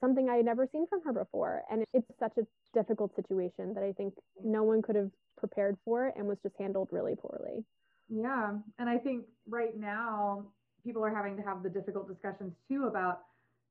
something 0.00 0.28
I 0.28 0.36
had 0.36 0.44
never 0.44 0.68
seen 0.70 0.86
from 0.86 1.02
her 1.02 1.12
before. 1.12 1.62
And 1.70 1.84
it's 1.92 2.06
such 2.18 2.36
a 2.38 2.46
difficult 2.72 3.14
situation 3.16 3.74
that 3.74 3.82
I 3.82 3.92
think 3.92 4.14
no 4.42 4.62
one 4.62 4.82
could 4.82 4.96
have 4.96 5.10
prepared 5.36 5.76
for 5.84 6.12
and 6.16 6.26
was 6.26 6.38
just 6.42 6.54
handled 6.58 6.88
really 6.90 7.14
poorly. 7.16 7.64
Yeah. 8.08 8.52
And 8.78 8.88
I 8.88 8.98
think 8.98 9.24
right 9.48 9.76
now, 9.76 10.46
people 10.84 11.04
are 11.04 11.14
having 11.14 11.36
to 11.36 11.42
have 11.42 11.62
the 11.62 11.70
difficult 11.70 12.08
discussions 12.08 12.52
too 12.68 12.84
about 12.84 13.20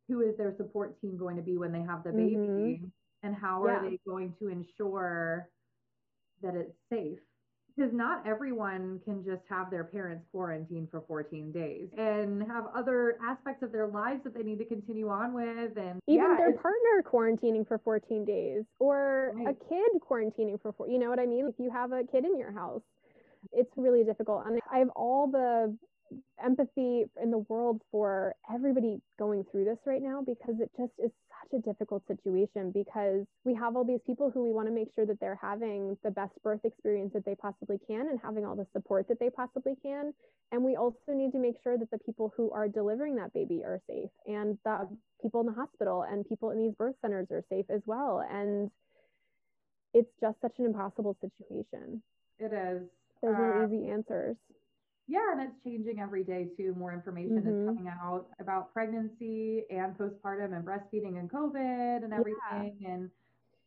who 0.07 0.21
is 0.21 0.35
their 0.37 0.53
support 0.57 0.99
team 0.99 1.17
going 1.17 1.35
to 1.37 1.41
be 1.41 1.57
when 1.57 1.71
they 1.71 1.81
have 1.81 2.03
the 2.03 2.11
baby 2.11 2.35
mm-hmm. 2.35 2.85
and 3.21 3.35
how 3.35 3.63
are 3.63 3.83
yeah. 3.83 3.89
they 3.89 3.99
going 4.05 4.33
to 4.39 4.49
ensure 4.49 5.47
that 6.41 6.55
it's 6.55 6.73
safe 6.91 7.19
because 7.75 7.91
not 7.93 8.25
everyone 8.27 8.99
can 9.03 9.23
just 9.23 9.41
have 9.49 9.71
their 9.71 9.83
parents 9.83 10.25
quarantine 10.31 10.87
for 10.91 11.03
14 11.07 11.51
days 11.51 11.89
and 11.97 12.43
have 12.43 12.65
other 12.75 13.17
aspects 13.27 13.63
of 13.63 13.71
their 13.71 13.87
lives 13.87 14.21
that 14.23 14.33
they 14.35 14.43
need 14.43 14.59
to 14.59 14.65
continue 14.65 15.09
on 15.09 15.33
with 15.33 15.77
and 15.77 15.99
even 16.07 16.23
yeah, 16.23 16.35
their 16.37 16.53
partner 16.53 17.03
quarantining 17.03 17.67
for 17.67 17.79
14 17.79 18.25
days 18.25 18.63
or 18.79 19.33
right. 19.35 19.47
a 19.47 19.69
kid 19.69 20.01
quarantining 20.07 20.61
for 20.61 20.71
four 20.73 20.87
you 20.87 20.99
know 20.99 21.09
what 21.09 21.19
i 21.19 21.25
mean 21.25 21.47
if 21.47 21.55
you 21.57 21.71
have 21.71 21.91
a 21.91 22.03
kid 22.03 22.25
in 22.25 22.37
your 22.37 22.51
house 22.51 22.81
it's 23.51 23.71
really 23.75 24.03
difficult 24.03 24.43
and 24.45 24.59
i 24.71 24.77
have 24.77 24.89
all 24.95 25.27
the 25.29 25.75
empathy 26.43 27.05
in 27.21 27.31
the 27.31 27.39
world 27.49 27.81
for 27.91 28.35
everybody 28.53 29.01
going 29.17 29.45
through 29.51 29.65
this 29.65 29.77
right 29.85 30.01
now 30.01 30.21
because 30.21 30.55
it 30.59 30.69
just 30.77 30.91
is 31.03 31.11
such 31.41 31.59
a 31.59 31.61
difficult 31.61 32.03
situation 32.07 32.71
because 32.71 33.25
we 33.45 33.53
have 33.53 33.75
all 33.75 33.83
these 33.83 33.99
people 34.05 34.29
who 34.31 34.43
we 34.43 34.51
want 34.51 34.67
to 34.67 34.73
make 34.73 34.89
sure 34.95 35.05
that 35.05 35.19
they're 35.19 35.39
having 35.41 35.97
the 36.03 36.11
best 36.11 36.31
birth 36.43 36.61
experience 36.63 37.11
that 37.13 37.25
they 37.25 37.35
possibly 37.35 37.77
can 37.87 38.07
and 38.09 38.19
having 38.21 38.45
all 38.45 38.55
the 38.55 38.67
support 38.73 39.07
that 39.07 39.19
they 39.19 39.29
possibly 39.29 39.73
can. 39.81 40.13
And 40.51 40.63
we 40.63 40.75
also 40.75 40.95
need 41.09 41.31
to 41.31 41.39
make 41.39 41.55
sure 41.63 41.77
that 41.77 41.89
the 41.91 41.99
people 41.99 42.33
who 42.35 42.51
are 42.51 42.67
delivering 42.67 43.15
that 43.15 43.33
baby 43.33 43.61
are 43.63 43.79
safe 43.87 44.09
and 44.25 44.57
the 44.65 44.87
people 45.21 45.41
in 45.41 45.47
the 45.47 45.53
hospital 45.53 46.05
and 46.09 46.27
people 46.27 46.51
in 46.51 46.59
these 46.59 46.73
birth 46.77 46.95
centers 47.01 47.27
are 47.31 47.43
safe 47.49 47.65
as 47.69 47.81
well. 47.85 48.23
And 48.29 48.69
it's 49.93 50.09
just 50.19 50.37
such 50.41 50.53
an 50.59 50.65
impossible 50.65 51.15
situation. 51.21 52.01
It 52.39 52.51
is. 52.53 52.83
There's 53.21 53.37
no 53.37 53.61
uh, 53.61 53.65
easy 53.67 53.89
answers. 53.89 54.35
Yeah, 55.07 55.33
and 55.33 55.41
it's 55.41 55.63
changing 55.63 55.99
every 55.99 56.23
day 56.23 56.47
too. 56.57 56.73
More 56.77 56.93
information 56.93 57.41
mm-hmm. 57.41 57.61
is 57.61 57.67
coming 57.67 57.87
out 57.87 58.27
about 58.39 58.73
pregnancy 58.73 59.63
and 59.69 59.97
postpartum 59.97 60.55
and 60.55 60.65
breastfeeding 60.65 61.19
and 61.19 61.29
COVID 61.29 62.03
and 62.03 62.13
everything. 62.13 62.77
Yeah. 62.79 62.89
And 62.89 63.09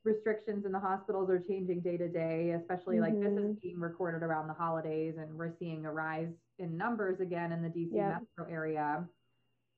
restrictions 0.02 0.64
in 0.64 0.72
the 0.72 0.78
hospitals 0.78 1.28
are 1.28 1.38
changing 1.38 1.80
day 1.80 1.98
to 1.98 2.08
day, 2.08 2.56
especially 2.58 2.96
mm-hmm. 2.96 3.04
like 3.04 3.20
this 3.20 3.32
is 3.32 3.50
mm-hmm. 3.50 3.60
being 3.62 3.80
recorded 3.80 4.22
around 4.22 4.46
the 4.46 4.54
holidays, 4.54 5.14
and 5.18 5.36
we're 5.36 5.52
seeing 5.58 5.84
a 5.84 5.92
rise 5.92 6.28
in 6.58 6.76
numbers 6.76 7.20
again 7.20 7.52
in 7.52 7.62
the 7.62 7.68
DC 7.68 7.92
yep. 7.92 8.22
metro 8.38 8.50
area. 8.50 9.06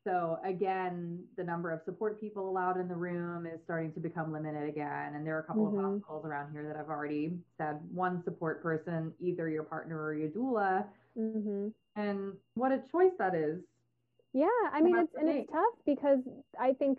So 0.06 0.38
again, 0.44 1.24
the 1.36 1.44
number 1.44 1.70
of 1.70 1.80
support 1.84 2.20
people 2.20 2.48
allowed 2.48 2.78
in 2.78 2.88
the 2.88 2.94
room 2.94 3.46
is 3.46 3.58
starting 3.64 3.92
to 3.92 4.00
become 4.00 4.32
limited 4.32 4.68
again. 4.68 5.14
And 5.14 5.26
there 5.26 5.36
are 5.36 5.40
a 5.40 5.42
couple 5.42 5.66
mm-hmm. 5.66 5.78
of 5.78 5.92
hospitals 5.92 6.24
around 6.24 6.52
here 6.52 6.64
that 6.66 6.76
have 6.76 6.88
already 6.88 7.32
said 7.58 7.80
one 7.92 8.22
support 8.24 8.62
person, 8.62 9.12
either 9.20 9.48
your 9.48 9.64
partner 9.64 10.00
or 10.00 10.14
your 10.14 10.28
doula, 10.28 10.86
Mm-hmm. 11.18 11.68
And 11.96 12.32
what 12.54 12.72
a 12.72 12.82
choice 12.92 13.12
that 13.18 13.34
is. 13.34 13.60
Yeah, 14.32 14.46
I 14.72 14.80
mean, 14.80 14.98
it's 14.98 15.12
and 15.18 15.28
it's 15.28 15.50
tough 15.50 15.74
because 15.86 16.20
I 16.60 16.72
think 16.74 16.98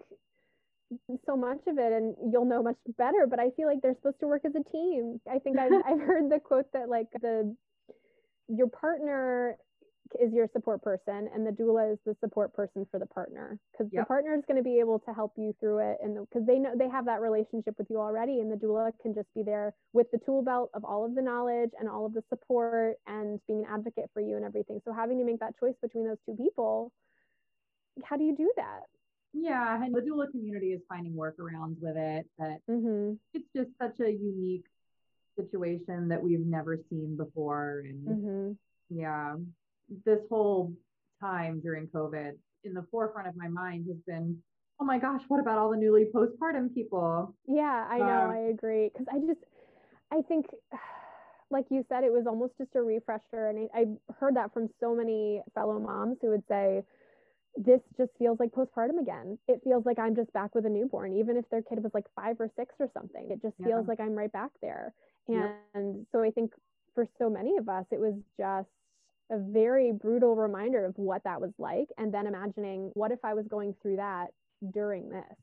so 1.25 1.37
much 1.37 1.59
of 1.67 1.77
it, 1.77 1.93
and 1.93 2.15
you'll 2.31 2.45
know 2.45 2.63
much 2.63 2.77
better. 2.97 3.27
But 3.29 3.39
I 3.39 3.51
feel 3.51 3.67
like 3.67 3.81
they're 3.81 3.95
supposed 3.95 4.19
to 4.21 4.27
work 4.27 4.43
as 4.45 4.53
a 4.55 4.63
team. 4.71 5.21
I 5.31 5.39
think 5.39 5.57
I've 5.57 5.71
I've 5.85 5.99
heard 6.01 6.29
the 6.29 6.39
quote 6.39 6.71
that 6.73 6.89
like 6.89 7.07
the 7.21 7.55
your 8.47 8.67
partner 8.67 9.57
is 10.19 10.33
your 10.33 10.47
support 10.53 10.81
person 10.81 11.29
and 11.33 11.45
the 11.45 11.51
doula 11.51 11.93
is 11.93 11.99
the 12.05 12.15
support 12.19 12.53
person 12.53 12.85
for 12.89 12.99
the 12.99 13.05
partner 13.05 13.59
because 13.71 13.91
yep. 13.93 14.03
the 14.03 14.07
partner 14.07 14.33
is 14.33 14.43
going 14.47 14.57
to 14.57 14.63
be 14.63 14.79
able 14.79 14.99
to 14.99 15.13
help 15.13 15.33
you 15.37 15.55
through 15.59 15.79
it 15.79 15.97
and 16.01 16.15
because 16.15 16.45
the, 16.45 16.53
they 16.53 16.59
know 16.59 16.71
they 16.77 16.89
have 16.89 17.05
that 17.05 17.21
relationship 17.21 17.75
with 17.77 17.87
you 17.89 17.99
already 17.99 18.39
and 18.39 18.51
the 18.51 18.55
doula 18.55 18.91
can 19.01 19.13
just 19.13 19.27
be 19.35 19.43
there 19.43 19.73
with 19.93 20.09
the 20.11 20.19
tool 20.25 20.41
belt 20.41 20.69
of 20.73 20.83
all 20.83 21.05
of 21.05 21.15
the 21.15 21.21
knowledge 21.21 21.71
and 21.79 21.87
all 21.87 22.05
of 22.05 22.13
the 22.13 22.23
support 22.29 22.95
and 23.07 23.39
being 23.47 23.59
an 23.59 23.67
advocate 23.71 24.09
for 24.13 24.21
you 24.21 24.35
and 24.35 24.45
everything 24.45 24.81
so 24.85 24.91
having 24.91 25.17
to 25.17 25.25
make 25.25 25.39
that 25.39 25.57
choice 25.59 25.75
between 25.81 26.05
those 26.05 26.17
two 26.25 26.35
people 26.35 26.91
how 28.03 28.17
do 28.17 28.23
you 28.23 28.35
do 28.35 28.51
that 28.55 28.81
yeah 29.33 29.83
and 29.83 29.93
the 29.93 30.01
doula 30.01 30.29
community 30.31 30.67
is 30.67 30.81
finding 30.89 31.13
workarounds 31.13 31.75
with 31.81 31.95
it 31.95 32.25
but 32.37 32.57
mm-hmm. 32.69 33.13
it's 33.33 33.47
just 33.55 33.69
such 33.79 33.99
a 33.99 34.09
unique 34.09 34.65
situation 35.37 36.07
that 36.07 36.21
we've 36.21 36.45
never 36.45 36.77
seen 36.89 37.15
before 37.15 37.83
and 37.85 38.07
mm-hmm. 38.07 38.51
yeah 38.89 39.35
this 40.05 40.19
whole 40.29 40.73
time 41.21 41.59
during 41.61 41.87
COVID, 41.87 42.33
in 42.63 42.73
the 42.73 42.85
forefront 42.91 43.27
of 43.27 43.35
my 43.35 43.47
mind 43.47 43.85
has 43.87 43.97
been, 44.05 44.37
oh 44.79 44.85
my 44.85 44.97
gosh, 44.97 45.21
what 45.27 45.39
about 45.39 45.57
all 45.57 45.69
the 45.69 45.77
newly 45.77 46.05
postpartum 46.13 46.73
people? 46.73 47.35
Yeah, 47.47 47.87
I 47.89 47.97
know, 47.97 48.21
um, 48.25 48.31
I 48.31 48.37
agree. 48.49 48.89
Because 48.91 49.07
I 49.11 49.19
just, 49.19 49.39
I 50.11 50.21
think, 50.27 50.45
like 51.51 51.65
you 51.69 51.85
said, 51.89 52.03
it 52.03 52.11
was 52.11 52.25
almost 52.27 52.53
just 52.57 52.75
a 52.75 52.81
refresher. 52.81 53.47
And 53.47 53.69
I, 53.73 53.79
I 53.79 54.13
heard 54.19 54.35
that 54.35 54.53
from 54.53 54.69
so 54.79 54.95
many 54.95 55.41
fellow 55.55 55.79
moms 55.79 56.17
who 56.21 56.29
would 56.29 56.43
say, 56.47 56.83
this 57.57 57.81
just 57.97 58.11
feels 58.17 58.39
like 58.39 58.51
postpartum 58.51 59.01
again. 59.01 59.37
It 59.47 59.61
feels 59.63 59.85
like 59.85 59.99
I'm 59.99 60.15
just 60.15 60.31
back 60.33 60.53
with 60.55 60.65
a 60.65 60.69
newborn, 60.69 61.13
even 61.17 61.35
if 61.35 61.49
their 61.49 61.61
kid 61.61 61.83
was 61.83 61.91
like 61.93 62.05
five 62.15 62.39
or 62.39 62.49
six 62.55 62.75
or 62.79 62.89
something. 62.93 63.27
It 63.31 63.41
just 63.41 63.55
feels 63.63 63.87
like 63.87 63.99
I'm 63.99 64.13
right 64.13 64.31
back 64.31 64.51
there. 64.61 64.93
And 65.27 65.35
yeah. 65.75 65.91
so 66.11 66.21
I 66.21 66.31
think 66.31 66.53
for 66.95 67.05
so 67.17 67.29
many 67.29 67.57
of 67.57 67.67
us, 67.67 67.85
it 67.91 67.99
was 67.99 68.13
just 68.37 68.69
a 69.31 69.37
very 69.37 69.91
brutal 69.91 70.35
reminder 70.35 70.85
of 70.85 70.93
what 70.97 71.23
that 71.23 71.39
was 71.39 71.51
like 71.57 71.87
and 71.97 72.13
then 72.13 72.27
imagining 72.27 72.91
what 72.93 73.11
if 73.11 73.19
i 73.23 73.33
was 73.33 73.45
going 73.47 73.73
through 73.81 73.95
that 73.95 74.27
during 74.73 75.09
this 75.09 75.35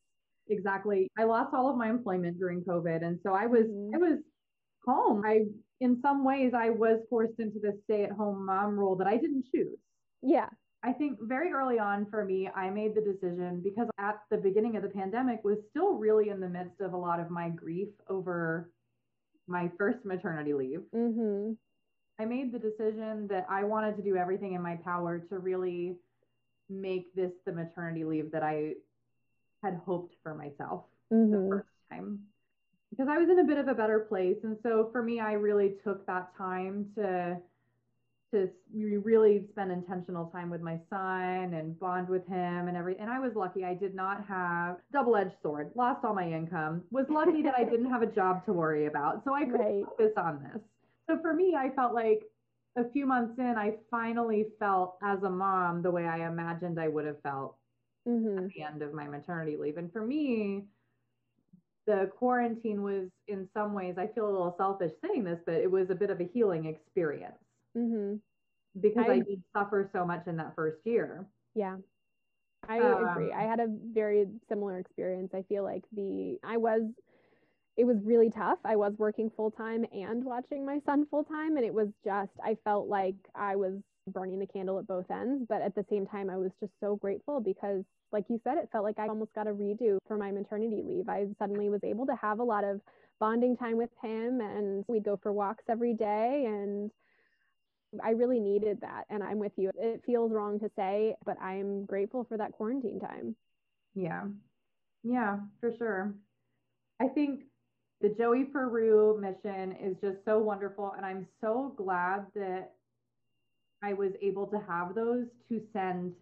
exactly 0.49 1.09
i 1.19 1.25
lost 1.25 1.55
all 1.55 1.71
of 1.71 1.76
my 1.76 1.88
employment 1.88 2.38
during 2.38 2.62
covid 2.62 3.05
and 3.05 3.19
so 3.23 3.33
i 3.33 3.47
was 3.47 3.64
mm-hmm. 3.64 3.95
i 3.95 3.99
was 3.99 4.19
home 4.87 5.23
i 5.25 5.40
in 5.81 6.00
some 6.02 6.25
ways 6.25 6.52
i 6.55 6.71
was 6.71 6.99
forced 7.11 7.38
into 7.38 7.59
this 7.61 7.75
stay 7.85 8.05
at 8.05 8.12
home 8.12 8.47
mom 8.47 8.78
role 8.78 8.97
that 8.97 9.07
i 9.07 9.16
didn't 9.16 9.45
choose 9.52 9.78
yeah 10.23 10.49
I 10.87 10.93
think 10.93 11.19
very 11.21 11.52
early 11.52 11.81
on 11.81 12.07
for 12.09 12.25
me, 12.25 12.49
I 12.55 12.71
made 12.71 12.95
the 12.95 13.00
decision 13.00 13.61
because 13.61 13.88
at 13.99 14.21
the 14.31 14.37
beginning 14.37 14.76
of 14.76 14.85
the 14.85 14.88
pandemic 14.88 15.43
was 15.43 15.59
still 15.71 15.95
really 15.95 16.28
in 16.28 16.38
the 16.38 16.49
midst 16.49 16.81
of 16.81 16.93
a 16.93 16.97
lot 16.97 17.19
of 17.19 17.28
my 17.28 17.49
grief 17.49 17.88
over 18.09 18.71
my 19.49 19.69
first 19.76 20.05
maternity 20.05 20.52
leave. 20.52 20.83
Mm-hmm. 20.95 21.55
I 22.19 22.25
made 22.25 22.53
the 22.53 22.59
decision 22.59 23.27
that 23.29 23.47
I 23.51 23.65
wanted 23.65 23.97
to 23.97 24.03
do 24.03 24.17
everything 24.17 24.55
in 24.55 24.63
my 24.63 24.77
power 24.77 25.19
to 25.19 25.39
really 25.39 25.97
make 26.69 27.15
this 27.15 27.31
the 27.45 27.53
maternity 27.53 28.05
leave 28.05 28.33
that 28.33 28.43
I 28.43 28.73
had 29.63 29.81
hoped 29.85 30.15
for 30.23 30.35
myself 30.35 30.85
mm-hmm. 31.13 31.31
the 31.33 31.49
first 31.49 31.69
time 31.91 32.21
because 32.91 33.09
I 33.11 33.19
was 33.19 33.29
in 33.29 33.41
a 33.41 33.45
bit 33.45 33.59
of 33.59 33.69
a 33.69 33.75
better 33.75 34.01
place. 34.01 34.37
And 34.43 34.57
so 34.63 34.89
for 34.93 35.03
me, 35.03 35.21
I 35.21 35.33
really 35.33 35.75
took 35.85 36.07
that 36.07 36.31
time 36.37 36.87
to 36.97 37.39
to 38.33 38.51
really 38.73 39.45
spend 39.53 39.71
intentional 39.71 40.27
time 40.27 40.51
with 40.51 40.61
my 40.61 40.79
son 40.91 41.55
and 41.55 41.79
bond 41.79 42.09
with 42.09 42.27
him 42.27 42.69
and 42.69 42.77
everything. 42.77 43.03
And 43.03 43.11
I 43.11 43.21
was 43.21 43.33
lucky 43.37 43.65
I 43.65 43.73
did 43.73 43.95
not 43.95 44.27
have 44.27 44.79
double-edged 44.93 45.37
sword, 45.43 45.71
lost 45.77 46.05
all 46.05 46.13
my 46.13 46.31
income, 46.31 46.83
was 46.91 47.07
lucky 47.09 47.41
that 47.43 47.55
I 47.57 47.63
didn't 47.71 47.89
have 47.89 48.03
a 48.03 48.07
job 48.07 48.45
to 48.47 48.53
worry 48.53 48.87
about. 48.87 49.23
So 49.25 49.33
I 49.33 49.45
could 49.45 49.61
right. 49.61 49.85
focus 49.85 50.13
on 50.17 50.43
this. 50.43 50.61
So 51.09 51.19
for 51.21 51.35
me, 51.35 51.55
I 51.57 51.71
felt 51.71 51.95
like 51.95 52.23
a 52.77 52.89
few 52.91 53.07
months 53.07 53.39
in, 53.39 53.55
I 53.57 53.75
finally 53.91 54.47
felt 54.59 54.97
as 55.03 55.23
a 55.23 55.31
mom 55.31 55.83
the 55.83 55.91
way 55.91 56.05
I 56.07 56.29
imagined 56.29 56.79
I 56.79 56.89
would 56.89 57.07
have 57.07 57.21
felt 57.23 57.57
mm-hmm. 58.07 58.39
at 58.39 58.49
the 58.49 58.63
end 58.63 58.83
of 58.83 58.93
my 58.93 59.07
maternity 59.07 59.57
leave. 59.57 59.79
And 59.79 59.93
for 59.93 60.05
me, 60.05 60.65
the 61.87 62.11
quarantine 62.19 62.83
was 62.83 63.09
in 63.29 63.49
some 63.55 63.73
ways, 63.73 63.95
I 63.99 64.09
feel 64.09 64.27
a 64.27 64.31
little 64.31 64.55
selfish 64.59 64.93
saying 65.07 65.25
this, 65.25 65.39
but 65.47 65.55
it 65.55 65.71
was 65.71 65.89
a 65.91 65.95
bit 65.95 66.11
of 66.11 66.21
a 66.21 66.25
healing 66.25 66.67
experience 66.67 67.39
mm-hmm. 67.77 68.17
because 68.81 69.07
I, 69.09 69.15
I, 69.15 69.21
did 69.21 69.43
suffer 69.57 69.89
so 69.93 70.05
much 70.05 70.27
in 70.27 70.37
that 70.37 70.55
first 70.55 70.79
year. 70.85 71.27
Yeah. 71.55 71.77
I 72.69 72.81
um, 72.81 73.07
agree. 73.07 73.33
I 73.33 73.43
had 73.43 73.61
a 73.61 73.69
very 73.69 74.27
similar 74.49 74.79
experience. 74.79 75.33
I 75.35 75.43
feel 75.43 75.63
like 75.63 75.85
the, 75.95 76.39
I 76.45 76.57
was 76.57 76.83
it 77.76 77.85
was 77.85 77.97
really 78.04 78.30
tough. 78.30 78.59
I 78.64 78.76
was 78.76 78.95
working 78.97 79.30
full 79.37 79.50
time 79.50 79.85
and 79.92 80.25
watching 80.25 80.64
my 80.64 80.80
son 80.87 81.06
full 81.11 81.25
time. 81.25 81.56
And 81.56 81.66
it 81.66 81.75
was 81.75 81.88
just, 82.04 82.30
I 82.42 82.56
felt 82.64 82.88
like 82.88 83.16
I 83.35 83.54
was 83.56 83.75
burning 84.09 84.38
the 84.38 84.47
candle 84.47 84.78
at 84.78 84.87
both 84.87 85.11
ends. 85.11 85.45
But 85.49 85.61
at 85.61 85.75
the 85.75 85.85
same 85.90 86.06
time, 86.06 86.30
I 86.30 86.37
was 86.38 86.50
just 86.59 86.73
so 86.80 86.97
grateful 86.97 87.40
because, 87.40 87.85
like 88.12 88.25
you 88.30 88.40
said, 88.45 88.56
it 88.56 88.71
felt 88.73 88.85
like 88.85 88.99
I 88.99 89.09
almost 89.09 89.35
got 89.35 89.47
a 89.47 89.50
redo 89.50 89.99
for 90.09 90.16
my 90.16 90.30
maternity 90.30 90.83
leave. 90.83 91.09
I 91.09 91.26
suddenly 91.38 91.68
was 91.68 91.80
able 91.85 92.06
to 92.06 92.16
have 92.16 92.38
a 92.38 92.45
lot 92.45 92.64
of 92.64 92.80
bonding 93.21 93.56
time 93.56 93.76
with 93.76 93.90
him 94.02 94.40
and 94.40 94.85
we'd 94.88 95.04
go 95.04 95.18
for 95.23 95.33
walks 95.33 95.64
every 95.68 95.92
day. 95.92 96.45
And 96.47 96.90
I 98.02 98.11
really 98.11 98.40
needed 98.40 98.80
that. 98.80 99.04
And 99.11 99.23
I'm 99.23 99.38
with 99.38 99.52
you. 99.56 99.71
It 99.76 100.02
feels 100.06 100.33
wrong 100.33 100.59
to 100.61 100.71
say, 100.76 101.14
but 101.26 101.40
I'm 101.42 101.85
grateful 101.85 102.25
for 102.25 102.38
that 102.38 102.52
quarantine 102.52 103.00
time. 103.00 103.37
Yeah. 103.95 104.25
Yeah, 105.02 105.38
for 105.61 105.73
sure. 105.76 106.14
I 107.00 107.09
think 107.09 107.42
the 108.00 108.11
Joey 108.11 108.45
Foroo 108.53 109.19
mission 109.21 109.73
is 109.73 109.97
just 110.00 110.19
so 110.25 110.38
wonderful. 110.38 110.93
And 110.97 111.05
I'm 111.05 111.26
so 111.41 111.73
glad 111.76 112.26
that 112.35 112.73
I 113.83 113.93
was 113.93 114.12
able 114.21 114.47
to 114.49 114.61
have 114.69 114.95
those 114.95 115.26
to 115.49 115.62
send 115.73 116.12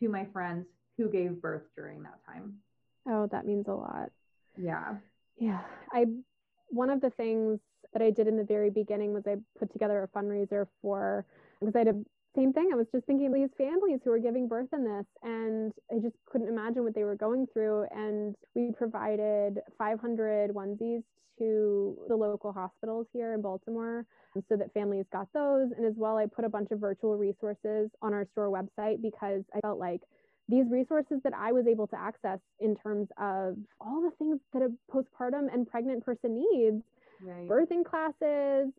to 0.00 0.08
my 0.08 0.26
friends 0.32 0.66
who 0.98 1.08
gave 1.08 1.40
birth 1.40 1.62
during 1.76 2.02
that 2.02 2.18
time. 2.26 2.54
Oh, 3.08 3.26
that 3.32 3.46
means 3.46 3.66
a 3.68 3.72
lot. 3.72 4.10
Yeah. 4.56 4.94
Yeah. 5.38 5.62
I, 5.92 6.06
one 6.68 6.90
of 6.90 7.00
the 7.00 7.10
things 7.10 7.60
that 7.92 8.02
I 8.02 8.10
did 8.10 8.26
in 8.26 8.36
the 8.36 8.44
very 8.44 8.70
beginning 8.70 9.12
was 9.12 9.24
I 9.26 9.36
put 9.58 9.72
together 9.72 10.02
a 10.02 10.18
fundraiser 10.18 10.66
for, 10.80 11.24
because 11.60 11.74
I 11.74 11.78
had 11.78 11.88
a 11.88 12.04
same 12.36 12.52
thing. 12.52 12.70
I 12.72 12.76
was 12.76 12.86
just 12.92 13.06
thinking 13.06 13.32
these 13.32 13.50
families 13.58 14.00
who 14.04 14.12
are 14.12 14.18
giving 14.18 14.48
birth 14.48 14.68
in 14.72 14.84
this, 14.84 15.06
and 15.22 15.72
I 15.90 15.98
just 15.98 16.16
couldn't 16.26 16.48
imagine 16.48 16.82
what 16.82 16.94
they 16.94 17.04
were 17.04 17.16
going 17.16 17.46
through. 17.52 17.86
And 17.94 18.34
we 18.54 18.72
provided 18.76 19.58
500 19.78 20.54
onesies 20.54 21.02
to 21.38 21.98
the 22.08 22.16
local 22.16 22.52
hospitals 22.52 23.06
here 23.12 23.34
in 23.34 23.42
Baltimore 23.42 24.04
so 24.48 24.56
that 24.56 24.72
families 24.72 25.04
got 25.12 25.28
those. 25.34 25.70
And 25.76 25.84
as 25.86 25.94
well, 25.96 26.16
I 26.16 26.26
put 26.26 26.44
a 26.44 26.48
bunch 26.48 26.68
of 26.70 26.80
virtual 26.80 27.16
resources 27.16 27.90
on 28.00 28.14
our 28.14 28.26
store 28.32 28.48
website 28.48 29.02
because 29.02 29.42
I 29.54 29.60
felt 29.60 29.78
like 29.78 30.00
these 30.48 30.64
resources 30.70 31.20
that 31.24 31.32
I 31.34 31.52
was 31.52 31.66
able 31.66 31.86
to 31.88 31.98
access 31.98 32.38
in 32.60 32.76
terms 32.76 33.08
of 33.18 33.56
all 33.80 34.02
the 34.02 34.10
things 34.18 34.38
that 34.52 34.62
a 34.62 34.70
postpartum 34.92 35.52
and 35.52 35.66
pregnant 35.66 36.04
person 36.04 36.34
needs 36.34 36.82
right. 37.22 37.48
birthing 37.48 37.84
classes, 37.84 38.72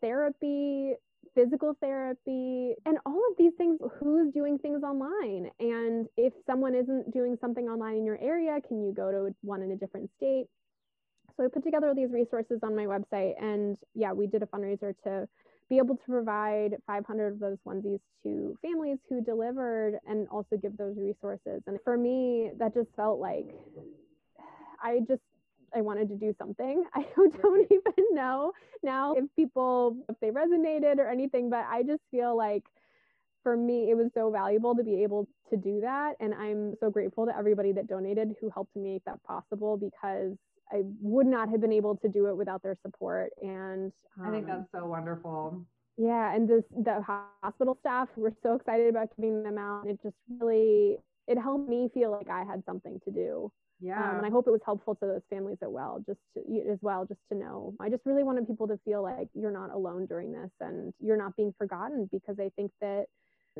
therapy, 0.00 0.94
physical 1.34 1.74
therapy, 1.80 2.74
and 2.84 2.98
all 3.06 3.20
of 3.30 3.36
these 3.38 3.52
things. 3.56 3.78
Who's 4.00 4.32
doing 4.32 4.58
things 4.58 4.82
online? 4.82 5.50
And 5.60 6.06
if 6.16 6.32
someone 6.46 6.74
isn't 6.74 7.12
doing 7.12 7.36
something 7.40 7.68
online 7.68 7.98
in 7.98 8.04
your 8.04 8.18
area, 8.20 8.58
can 8.66 8.82
you 8.82 8.92
go 8.92 9.10
to 9.10 9.34
one 9.42 9.62
in 9.62 9.70
a 9.70 9.76
different 9.76 10.10
state? 10.16 10.46
So 11.36 11.44
I 11.44 11.48
put 11.48 11.62
together 11.62 11.88
all 11.88 11.94
these 11.94 12.10
resources 12.10 12.58
on 12.62 12.74
my 12.74 12.86
website, 12.86 13.40
and 13.40 13.76
yeah, 13.94 14.12
we 14.12 14.26
did 14.26 14.42
a 14.42 14.46
fundraiser 14.46 14.94
to 15.04 15.28
be 15.68 15.76
able 15.78 15.96
to 15.96 16.04
provide 16.08 16.76
500 16.86 17.34
of 17.34 17.38
those 17.38 17.58
onesies 17.66 18.00
to 18.24 18.56
families 18.62 18.98
who 19.08 19.22
delivered 19.22 19.98
and 20.08 20.26
also 20.28 20.56
give 20.56 20.76
those 20.76 20.96
resources. 20.96 21.62
And 21.66 21.78
for 21.84 21.96
me, 21.96 22.50
that 22.58 22.74
just 22.74 22.88
felt 22.96 23.20
like 23.20 23.46
I 24.82 25.00
just 25.06 25.20
I 25.74 25.80
wanted 25.80 26.08
to 26.08 26.16
do 26.16 26.34
something. 26.38 26.84
I 26.94 27.04
don't 27.16 27.66
even 27.70 28.04
know 28.12 28.52
now 28.82 29.14
if 29.14 29.24
people 29.36 29.96
if 30.08 30.16
they 30.20 30.30
resonated 30.30 30.98
or 30.98 31.08
anything, 31.08 31.50
but 31.50 31.64
I 31.70 31.82
just 31.82 32.02
feel 32.10 32.36
like 32.36 32.64
for 33.42 33.56
me 33.56 33.90
it 33.90 33.96
was 33.96 34.10
so 34.14 34.30
valuable 34.30 34.74
to 34.74 34.82
be 34.82 35.02
able 35.02 35.28
to 35.50 35.56
do 35.56 35.80
that 35.80 36.14
and 36.20 36.34
I'm 36.34 36.74
so 36.80 36.90
grateful 36.90 37.24
to 37.26 37.36
everybody 37.36 37.72
that 37.72 37.86
donated 37.86 38.34
who 38.40 38.50
helped 38.50 38.74
to 38.74 38.80
make 38.80 39.04
that 39.04 39.22
possible 39.22 39.76
because 39.76 40.36
I 40.70 40.82
would 41.00 41.26
not 41.26 41.48
have 41.48 41.60
been 41.60 41.72
able 41.72 41.96
to 41.98 42.08
do 42.08 42.26
it 42.26 42.36
without 42.36 42.62
their 42.62 42.76
support 42.82 43.30
and 43.40 43.92
um, 44.20 44.26
I 44.26 44.30
think 44.30 44.48
um, 44.50 44.58
that's 44.58 44.72
so 44.72 44.86
wonderful. 44.86 45.64
Yeah, 45.96 46.34
and 46.34 46.48
this 46.48 46.62
the 46.70 47.02
hospital 47.42 47.76
staff 47.80 48.08
were 48.16 48.32
so 48.42 48.54
excited 48.54 48.88
about 48.88 49.08
giving 49.16 49.42
them 49.42 49.58
out. 49.58 49.86
It 49.86 49.98
just 50.02 50.14
really 50.40 50.98
it 51.26 51.38
helped 51.38 51.68
me 51.68 51.90
feel 51.92 52.12
like 52.12 52.28
I 52.30 52.44
had 52.44 52.62
something 52.64 53.00
to 53.04 53.10
do. 53.10 53.50
Yeah. 53.80 54.10
Um, 54.10 54.16
and 54.18 54.26
I 54.26 54.30
hope 54.30 54.46
it 54.46 54.50
was 54.50 54.60
helpful 54.64 54.94
to 54.96 55.06
those 55.06 55.22
families 55.30 55.58
as 55.62 55.68
well, 55.70 56.02
just 56.06 56.18
to, 56.34 56.40
as 56.70 56.78
well, 56.82 57.04
just 57.04 57.20
to 57.30 57.38
know. 57.38 57.74
I 57.80 57.88
just 57.88 58.04
really 58.04 58.24
wanted 58.24 58.46
people 58.46 58.66
to 58.68 58.78
feel 58.84 59.02
like 59.02 59.28
you're 59.34 59.52
not 59.52 59.70
alone 59.70 60.06
during 60.06 60.32
this 60.32 60.50
and 60.60 60.92
you're 61.00 61.16
not 61.16 61.36
being 61.36 61.54
forgotten 61.56 62.08
because 62.10 62.36
I 62.40 62.50
think 62.56 62.72
that, 62.80 63.06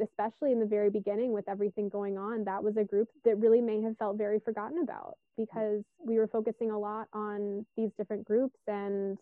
especially 0.02 0.52
in 0.52 0.60
the 0.60 0.66
very 0.66 0.90
beginning 0.90 1.32
with 1.32 1.48
everything 1.48 1.88
going 1.88 2.18
on, 2.18 2.44
that 2.44 2.62
was 2.62 2.76
a 2.76 2.84
group 2.84 3.08
that 3.24 3.38
really 3.38 3.60
may 3.60 3.80
have 3.82 3.96
felt 3.98 4.18
very 4.18 4.40
forgotten 4.40 4.82
about 4.82 5.16
because 5.36 5.82
we 6.04 6.18
were 6.18 6.28
focusing 6.28 6.70
a 6.70 6.78
lot 6.78 7.06
on 7.12 7.64
these 7.76 7.90
different 7.96 8.24
groups. 8.24 8.58
And 8.66 9.18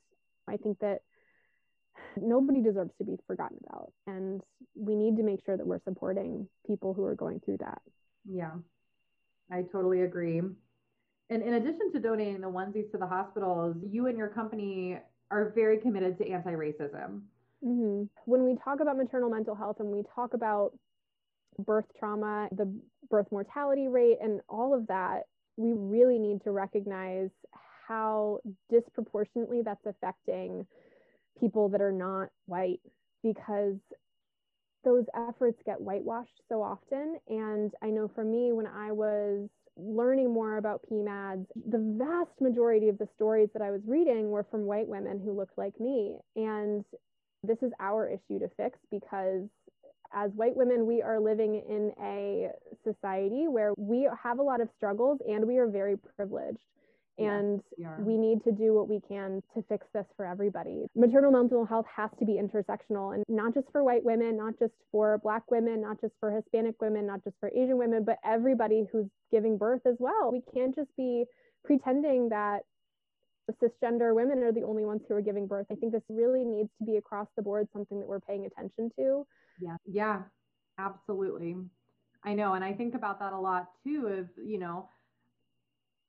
I 0.48 0.56
think 0.56 0.78
that 0.78 1.00
nobody 2.16 2.62
deserves 2.62 2.92
to 2.98 3.04
be 3.04 3.16
forgotten 3.26 3.58
about. 3.68 3.92
And 4.06 4.40
we 4.74 4.94
need 4.94 5.16
to 5.16 5.22
make 5.22 5.44
sure 5.44 5.58
that 5.58 5.66
we're 5.66 5.82
supporting 5.84 6.48
people 6.66 6.94
who 6.94 7.04
are 7.04 7.14
going 7.14 7.40
through 7.40 7.58
that. 7.58 7.82
Yeah, 8.26 8.52
I 9.50 9.62
totally 9.62 10.02
agree. 10.02 10.42
And 11.30 11.42
in 11.42 11.54
addition 11.54 11.92
to 11.92 11.99
donating 11.99 12.40
the 12.40 12.49
onesies 12.49 12.90
to 12.92 12.99
the 12.99 13.06
hospitals, 13.06 13.76
you 13.83 14.06
and 14.06 14.16
your 14.16 14.28
company 14.28 14.99
are 15.30 15.52
very 15.54 15.78
committed 15.78 16.18
to 16.18 16.28
anti 16.28 16.52
racism. 16.52 17.23
Mm-hmm. 17.64 18.04
When 18.26 18.45
we 18.45 18.56
talk 18.62 18.80
about 18.80 18.97
maternal 18.97 19.30
mental 19.30 19.54
health 19.54 19.80
and 19.80 19.88
we 19.88 20.02
talk 20.14 20.35
about 20.35 20.73
birth 21.59 21.87
trauma, 21.99 22.49
the 22.52 22.73
birth 23.11 23.26
mortality 23.33 23.88
rate, 23.88 24.18
and 24.23 24.40
all 24.49 24.75
of 24.75 24.87
that, 24.87 25.23
we 25.56 25.73
really 25.73 26.18
need 26.18 26.42
to 26.45 26.50
recognize 26.50 27.30
how 27.88 28.40
disproportionately 28.71 29.62
that's 29.62 29.87
affecting 29.87 30.66
people 31.40 31.68
that 31.71 31.80
are 31.80 31.92
not 31.92 32.28
white 32.47 32.80
because 33.23 33.76
those 34.85 35.04
efforts 35.28 35.61
get 35.64 35.80
whitewashed 35.80 36.40
so 36.49 36.62
often. 36.62 37.18
And 37.28 37.73
I 37.83 37.88
know 37.88 38.09
for 38.14 38.25
me, 38.25 38.52
when 38.52 38.66
I 38.66 38.92
was 38.92 39.15
more 40.56 40.58
about 40.58 40.80
PMADS, 40.90 41.46
the 41.70 41.96
vast 41.98 42.40
majority 42.40 42.88
of 42.88 42.98
the 42.98 43.08
stories 43.14 43.48
that 43.52 43.62
I 43.62 43.71
was 43.71 43.82
reading 43.86 44.30
were 44.30 44.47
from 44.50 44.64
white 44.64 44.88
women 44.88 45.21
who 45.23 45.32
looked 45.32 45.58
like 45.58 45.78
me. 45.78 46.16
And 46.34 46.84
this 47.42 47.58
is 47.62 47.73
our 47.80 48.08
issue 48.08 48.38
to 48.38 48.49
fix 48.56 48.78
because 48.90 49.42
as 50.14 50.30
white 50.34 50.56
women, 50.56 50.86
we 50.86 51.02
are 51.02 51.21
living 51.21 51.62
in 51.69 51.92
a 52.02 52.49
society 52.84 53.49
where 53.49 53.73
we 53.76 54.08
have 54.23 54.38
a 54.38 54.42
lot 54.42 54.60
of 54.60 54.69
struggles 54.76 55.19
and 55.28 55.47
we 55.47 55.58
are 55.58 55.66
very 55.66 55.97
privileged 56.16 56.60
and 57.18 57.60
yeah, 57.78 57.96
we 57.98 58.16
need 58.16 58.44
to 58.44 58.52
do 58.52 58.74
what 58.74 58.88
we 58.88 59.00
can 59.08 59.42
to 59.54 59.62
fix 59.68 59.86
this 59.94 60.04
for 60.16 60.26
everybody. 60.26 60.84
Maternal 60.94 61.32
mental 61.32 61.64
health 61.64 61.86
has 61.94 62.10
to 62.18 62.24
be 62.24 62.34
intersectional 62.34 63.14
and 63.14 63.24
not 63.28 63.54
just 63.54 63.66
for 63.72 63.82
white 63.82 64.04
women, 64.04 64.36
not 64.36 64.58
just 64.58 64.74
for 64.92 65.18
black 65.22 65.50
women, 65.50 65.80
not 65.80 66.00
just 66.00 66.12
for 66.20 66.30
Hispanic 66.30 66.74
women, 66.80 67.06
not 67.06 67.24
just 67.24 67.36
for 67.40 67.48
Asian 67.50 67.78
women, 67.78 68.04
but 68.04 68.18
everybody 68.24 68.84
who's 68.92 69.06
giving 69.30 69.56
birth 69.56 69.82
as 69.86 69.96
well. 69.98 70.30
We 70.30 70.42
can't 70.54 70.74
just 70.74 70.90
be 70.96 71.24
pretending 71.64 72.28
that 72.30 72.60
cisgender 73.62 74.14
women 74.14 74.42
are 74.42 74.52
the 74.52 74.64
only 74.64 74.84
ones 74.84 75.02
who 75.08 75.14
are 75.14 75.22
giving 75.22 75.46
birth. 75.46 75.66
I 75.70 75.76
think 75.76 75.92
this 75.92 76.02
really 76.08 76.44
needs 76.44 76.70
to 76.78 76.84
be 76.84 76.96
across 76.96 77.28
the 77.36 77.42
board 77.42 77.68
something 77.72 77.98
that 78.00 78.08
we're 78.08 78.20
paying 78.20 78.46
attention 78.46 78.90
to. 78.98 79.26
Yeah. 79.60 79.76
Yeah. 79.86 80.22
Absolutely. 80.78 81.56
I 82.24 82.34
know 82.34 82.54
and 82.54 82.64
I 82.64 82.72
think 82.72 82.94
about 82.94 83.20
that 83.20 83.32
a 83.32 83.38
lot 83.38 83.68
too 83.84 84.08
of, 84.08 84.28
you 84.44 84.58
know, 84.58 84.88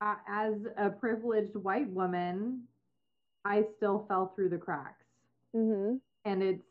uh, 0.02 0.16
as 0.30 0.54
a 0.78 0.90
privileged 0.90 1.56
white 1.56 1.90
woman, 1.90 2.64
I 3.46 3.64
still 3.78 4.06
fell 4.08 4.34
through 4.36 4.50
the 4.50 4.58
cracks. 4.58 5.04
Mm-hmm. 5.56 5.98
And 6.26 6.44
it's, 6.44 6.64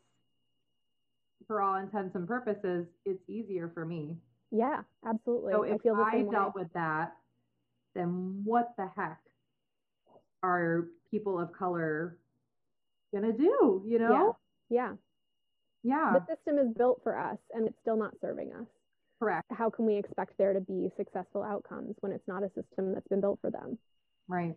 for 1.47 1.61
all 1.61 1.75
intents 1.75 2.15
and 2.15 2.27
purposes, 2.27 2.85
it's 3.05 3.21
easier 3.29 3.71
for 3.73 3.85
me. 3.85 4.17
Yeah, 4.51 4.81
absolutely. 5.05 5.53
So 5.53 5.63
if 5.63 5.81
I, 5.85 6.17
I 6.17 6.21
dealt 6.23 6.55
way. 6.55 6.63
with 6.63 6.73
that, 6.73 7.13
then 7.95 8.41
what 8.43 8.73
the 8.77 8.89
heck 8.95 9.19
are 10.43 10.87
people 11.09 11.39
of 11.39 11.51
color 11.51 12.17
gonna 13.13 13.33
do? 13.33 13.81
You 13.85 13.99
know? 13.99 14.37
Yeah. 14.69 14.93
Yeah. 15.83 16.13
yeah. 16.13 16.19
The 16.19 16.35
system 16.35 16.59
is 16.59 16.73
built 16.77 17.01
for 17.03 17.17
us 17.17 17.37
and 17.53 17.67
it's 17.67 17.77
still 17.81 17.97
not 17.97 18.13
serving 18.21 18.51
us. 18.53 18.67
Correct. 19.19 19.47
How 19.51 19.69
can 19.69 19.85
we 19.85 19.97
expect 19.97 20.33
there 20.37 20.53
to 20.53 20.61
be 20.61 20.89
successful 20.95 21.43
outcomes 21.43 21.95
when 22.01 22.11
it's 22.11 22.27
not 22.27 22.43
a 22.43 22.49
system 22.49 22.93
that's 22.93 23.07
been 23.07 23.21
built 23.21 23.39
for 23.41 23.49
them? 23.49 23.77
Right. 24.27 24.55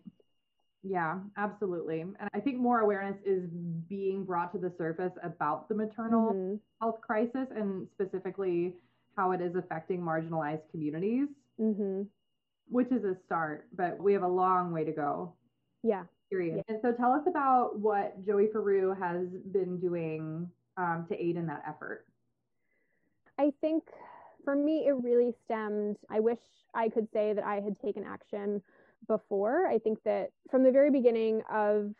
Yeah, 0.83 1.19
absolutely. 1.37 2.01
And 2.01 2.15
I 2.33 2.39
think 2.39 2.57
more 2.57 2.79
awareness 2.79 3.17
is 3.25 3.49
being 3.89 4.23
brought 4.23 4.51
to 4.53 4.59
the 4.59 4.71
surface 4.77 5.13
about 5.23 5.69
the 5.69 5.75
maternal 5.75 6.33
mm-hmm. 6.33 6.55
health 6.79 7.01
crisis 7.01 7.47
and 7.55 7.87
specifically 7.93 8.75
how 9.15 9.31
it 9.31 9.41
is 9.41 9.55
affecting 9.55 10.01
marginalized 10.01 10.61
communities, 10.71 11.27
mm-hmm. 11.59 12.03
which 12.67 12.91
is 12.91 13.03
a 13.03 13.15
start, 13.25 13.67
but 13.75 14.01
we 14.01 14.13
have 14.13 14.23
a 14.23 14.27
long 14.27 14.71
way 14.71 14.83
to 14.83 14.91
go. 14.91 15.33
Yeah. 15.83 16.03
Period. 16.29 16.57
Yeah. 16.57 16.63
And 16.73 16.79
so 16.81 16.91
tell 16.93 17.11
us 17.11 17.23
about 17.27 17.77
what 17.77 18.25
Joey 18.25 18.47
Foroo 18.47 18.97
has 18.99 19.27
been 19.51 19.79
doing 19.79 20.49
um, 20.77 21.05
to 21.09 21.15
aid 21.15 21.35
in 21.35 21.45
that 21.47 21.63
effort. 21.67 22.05
I 23.37 23.51
think 23.61 23.83
for 24.43 24.55
me, 24.55 24.85
it 24.87 24.95
really 25.01 25.33
stemmed. 25.45 25.97
I 26.09 26.19
wish 26.19 26.39
I 26.73 26.89
could 26.89 27.07
say 27.13 27.33
that 27.33 27.43
I 27.43 27.55
had 27.55 27.79
taken 27.79 28.03
action 28.03 28.61
before. 29.07 29.67
I 29.67 29.77
think 29.79 29.99
that 30.03 30.31
from 30.49 30.63
the 30.63 30.71
very 30.71 30.91
beginning 30.91 31.41
of 31.51 31.93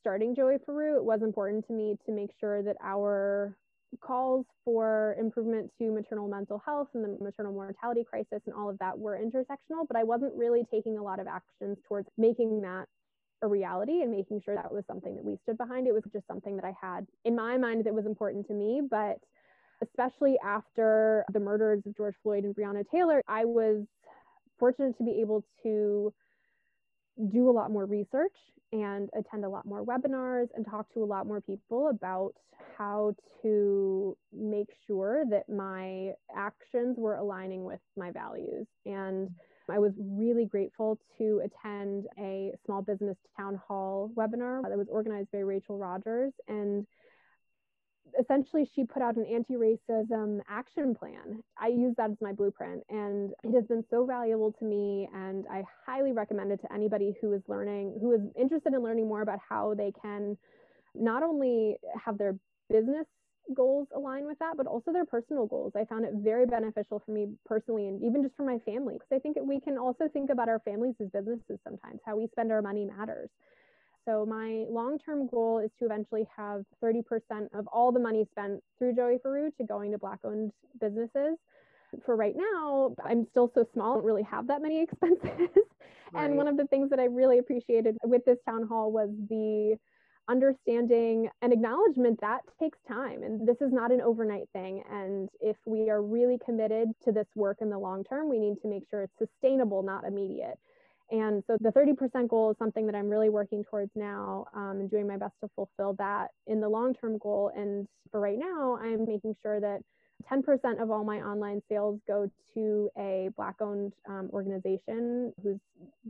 starting 0.00 0.34
Joey 0.34 0.56
Foroo, 0.66 0.96
it 0.96 1.04
was 1.04 1.22
important 1.22 1.66
to 1.66 1.72
me 1.72 1.96
to 2.06 2.12
make 2.12 2.30
sure 2.38 2.62
that 2.62 2.76
our 2.82 3.56
calls 4.00 4.44
for 4.64 5.16
improvement 5.18 5.70
to 5.78 5.90
maternal 5.90 6.28
mental 6.28 6.60
health 6.64 6.88
and 6.94 7.04
the 7.04 7.24
maternal 7.24 7.52
mortality 7.52 8.04
crisis 8.04 8.40
and 8.46 8.54
all 8.54 8.68
of 8.68 8.78
that 8.78 8.98
were 8.98 9.18
intersectional, 9.18 9.86
but 9.86 9.96
I 9.96 10.02
wasn't 10.02 10.34
really 10.34 10.64
taking 10.70 10.98
a 10.98 11.02
lot 11.02 11.20
of 11.20 11.26
actions 11.26 11.78
towards 11.86 12.08
making 12.18 12.60
that 12.62 12.86
a 13.42 13.46
reality 13.46 14.02
and 14.02 14.10
making 14.10 14.40
sure 14.44 14.54
that 14.54 14.72
was 14.72 14.84
something 14.86 15.14
that 15.14 15.24
we 15.24 15.36
stood 15.42 15.58
behind. 15.58 15.86
It 15.86 15.92
was 15.92 16.02
just 16.12 16.26
something 16.26 16.56
that 16.56 16.64
I 16.64 16.74
had 16.80 17.06
in 17.24 17.36
my 17.36 17.56
mind 17.56 17.84
that 17.84 17.94
was 17.94 18.06
important 18.06 18.46
to 18.48 18.54
me, 18.54 18.80
but 18.88 19.18
especially 19.82 20.36
after 20.44 21.24
the 21.32 21.40
murders 21.40 21.82
of 21.86 21.96
George 21.96 22.14
Floyd 22.22 22.44
and 22.44 22.54
Breonna 22.54 22.84
Taylor, 22.90 23.22
I 23.28 23.44
was 23.44 23.84
fortunate 24.58 24.96
to 24.98 25.04
be 25.04 25.20
able 25.20 25.44
to 25.62 26.12
do 27.32 27.48
a 27.48 27.52
lot 27.52 27.70
more 27.70 27.86
research 27.86 28.34
and 28.72 29.08
attend 29.16 29.44
a 29.44 29.48
lot 29.48 29.66
more 29.66 29.84
webinars 29.84 30.48
and 30.54 30.66
talk 30.66 30.92
to 30.94 31.02
a 31.02 31.04
lot 31.04 31.26
more 31.26 31.40
people 31.40 31.88
about 31.88 32.34
how 32.76 33.14
to 33.42 34.16
make 34.32 34.68
sure 34.86 35.24
that 35.30 35.48
my 35.48 36.12
actions 36.34 36.96
were 36.98 37.16
aligning 37.16 37.64
with 37.64 37.80
my 37.96 38.10
values. 38.10 38.66
And 38.84 39.30
I 39.70 39.78
was 39.78 39.92
really 39.98 40.44
grateful 40.44 40.98
to 41.18 41.42
attend 41.44 42.06
a 42.18 42.52
small 42.66 42.82
business 42.82 43.16
town 43.36 43.60
hall 43.66 44.10
webinar 44.14 44.62
that 44.62 44.76
was 44.76 44.88
organized 44.90 45.30
by 45.32 45.38
Rachel 45.38 45.78
Rogers. 45.78 46.32
And 46.48 46.86
essentially 48.18 48.68
she 48.74 48.84
put 48.84 49.02
out 49.02 49.16
an 49.16 49.24
anti-racism 49.26 50.40
action 50.48 50.94
plan. 50.94 51.42
I 51.58 51.68
use 51.68 51.94
that 51.96 52.10
as 52.10 52.16
my 52.20 52.32
blueprint 52.32 52.82
and 52.88 53.32
it 53.42 53.54
has 53.54 53.64
been 53.64 53.84
so 53.90 54.04
valuable 54.04 54.52
to 54.58 54.64
me 54.64 55.08
and 55.14 55.44
i 55.50 55.62
highly 55.86 56.12
recommend 56.12 56.52
it 56.52 56.60
to 56.60 56.72
anybody 56.72 57.14
who 57.20 57.32
is 57.32 57.42
learning 57.48 57.98
who 58.00 58.12
is 58.12 58.20
interested 58.38 58.72
in 58.74 58.82
learning 58.82 59.08
more 59.08 59.22
about 59.22 59.38
how 59.46 59.74
they 59.74 59.92
can 60.00 60.36
not 60.94 61.22
only 61.22 61.76
have 62.04 62.18
their 62.18 62.36
business 62.70 63.06
goals 63.54 63.88
align 63.94 64.26
with 64.26 64.38
that 64.38 64.56
but 64.56 64.66
also 64.66 64.92
their 64.92 65.04
personal 65.04 65.46
goals. 65.46 65.72
I 65.76 65.84
found 65.84 66.04
it 66.04 66.12
very 66.14 66.46
beneficial 66.46 67.02
for 67.04 67.12
me 67.12 67.28
personally 67.44 67.88
and 67.88 68.02
even 68.02 68.22
just 68.22 68.36
for 68.36 68.44
my 68.44 68.58
family 68.60 68.94
because 68.94 69.08
i 69.12 69.18
think 69.18 69.36
we 69.42 69.60
can 69.60 69.76
also 69.76 70.08
think 70.12 70.30
about 70.30 70.48
our 70.48 70.60
families 70.60 70.94
as 71.00 71.08
businesses 71.10 71.58
sometimes. 71.64 72.00
How 72.06 72.16
we 72.16 72.26
spend 72.28 72.52
our 72.52 72.62
money 72.62 72.84
matters 72.86 73.28
so 74.04 74.26
my 74.26 74.64
long-term 74.68 75.28
goal 75.28 75.58
is 75.58 75.70
to 75.78 75.86
eventually 75.86 76.26
have 76.36 76.64
30% 76.82 77.02
of 77.54 77.66
all 77.68 77.92
the 77.92 78.00
money 78.00 78.26
spent 78.30 78.62
through 78.78 78.94
Joey 78.94 79.18
Foroo 79.24 79.50
to 79.56 79.64
going 79.64 79.92
to 79.92 79.98
black-owned 79.98 80.52
businesses. 80.80 81.36
For 82.04 82.16
right 82.16 82.34
now, 82.36 82.94
I'm 83.04 83.26
still 83.30 83.50
so 83.54 83.66
small, 83.72 83.92
I 83.92 83.94
don't 83.96 84.04
really 84.04 84.24
have 84.24 84.46
that 84.48 84.62
many 84.62 84.82
expenses. 84.84 85.48
Right. 86.12 86.24
and 86.24 86.36
one 86.36 86.48
of 86.48 86.56
the 86.56 86.66
things 86.66 86.90
that 86.90 87.00
I 87.00 87.04
really 87.04 87.38
appreciated 87.38 87.96
with 88.04 88.24
this 88.24 88.38
town 88.46 88.66
hall 88.66 88.92
was 88.92 89.10
the 89.28 89.76
understanding 90.28 91.28
and 91.42 91.52
acknowledgement 91.52 92.20
that 92.20 92.40
takes 92.58 92.78
time 92.88 93.22
and 93.22 93.46
this 93.46 93.60
is 93.60 93.70
not 93.72 93.92
an 93.92 94.00
overnight 94.00 94.48
thing 94.54 94.82
and 94.90 95.28
if 95.40 95.56
we 95.66 95.90
are 95.90 96.02
really 96.02 96.38
committed 96.42 96.88
to 97.04 97.12
this 97.12 97.26
work 97.34 97.58
in 97.60 97.68
the 97.68 97.76
long 97.76 98.02
term 98.04 98.30
we 98.30 98.38
need 98.38 98.54
to 98.62 98.68
make 98.68 98.84
sure 98.88 99.02
it's 99.02 99.18
sustainable 99.18 99.82
not 99.82 100.04
immediate 100.04 100.58
and 101.10 101.42
so 101.46 101.56
the 101.60 101.70
30% 101.70 102.28
goal 102.28 102.50
is 102.50 102.56
something 102.58 102.86
that 102.86 102.94
I'm 102.94 103.08
really 103.08 103.28
working 103.28 103.64
towards 103.64 103.90
now 103.94 104.46
um, 104.54 104.80
and 104.80 104.90
doing 104.90 105.06
my 105.06 105.16
best 105.16 105.34
to 105.42 105.50
fulfill 105.54 105.94
that 105.98 106.28
in 106.46 106.60
the 106.60 106.68
long 106.68 106.94
term 106.94 107.18
goal. 107.18 107.52
And 107.54 107.86
for 108.10 108.20
right 108.20 108.38
now, 108.38 108.78
I'm 108.80 109.04
making 109.04 109.36
sure 109.42 109.60
that 109.60 109.80
10% 110.32 110.82
of 110.82 110.90
all 110.90 111.04
my 111.04 111.18
online 111.18 111.60
sales 111.68 112.00
go 112.08 112.30
to 112.54 112.90
a 112.98 113.28
Black 113.36 113.56
owned 113.60 113.92
um, 114.08 114.30
organization 114.32 115.32
who's 115.42 115.58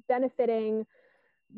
benefiting 0.09 0.87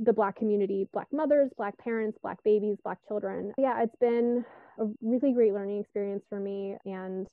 the 0.03 0.12
Black 0.12 0.37
community, 0.37 0.88
Black 0.92 1.09
mothers, 1.12 1.51
Black 1.57 1.77
parents, 1.79 2.18
Black 2.22 2.42
babies, 2.44 2.79
Black 2.85 2.99
children. 3.07 3.53
Yeah, 3.59 3.83
it's 3.83 3.96
been 4.01 4.44
a 4.79 4.87
really 5.03 5.33
great 5.33 5.53
learning 5.53 5.81
experience 5.81 6.22
for 6.29 6.40
me 6.40 6.77
and 6.85 7.27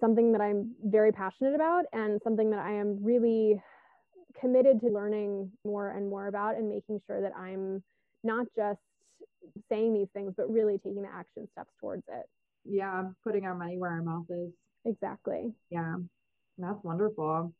something 0.00 0.32
that 0.32 0.40
I'm 0.40 0.74
very 0.84 1.12
passionate 1.12 1.54
about 1.54 1.84
and 1.92 2.20
something 2.24 2.50
that 2.50 2.60
I 2.60 2.72
am 2.72 2.98
really 3.02 3.62
committed 4.40 4.80
to 4.80 4.88
learning 4.88 5.50
more 5.64 5.90
and 5.90 6.08
more 6.08 6.26
about 6.26 6.56
and 6.56 6.68
making 6.68 7.00
sure 7.06 7.20
that 7.20 7.36
I'm 7.36 7.82
not 8.24 8.46
just 8.56 8.80
saying 9.68 9.94
these 9.94 10.08
things, 10.14 10.34
but 10.36 10.50
really 10.50 10.78
taking 10.78 11.02
the 11.02 11.12
action 11.12 11.48
steps 11.52 11.72
towards 11.80 12.04
it. 12.08 12.26
Yeah, 12.64 13.04
putting 13.24 13.44
our 13.44 13.54
money 13.54 13.78
where 13.78 13.90
our 13.90 14.02
mouth 14.02 14.26
is. 14.30 14.50
Exactly. 14.84 15.52
Yeah, 15.70 15.96
that's 16.58 16.82
wonderful. 16.82 17.52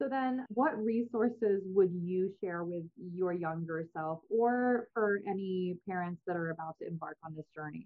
So, 0.00 0.08
then 0.08 0.46
what 0.48 0.82
resources 0.82 1.62
would 1.66 1.92
you 1.92 2.32
share 2.42 2.64
with 2.64 2.84
your 2.96 3.32
younger 3.32 3.84
self 3.92 4.20
or 4.30 4.88
for 4.94 5.20
any 5.28 5.76
parents 5.86 6.22
that 6.26 6.36
are 6.36 6.50
about 6.50 6.76
to 6.80 6.88
embark 6.88 7.18
on 7.24 7.34
this 7.36 7.44
journey? 7.54 7.84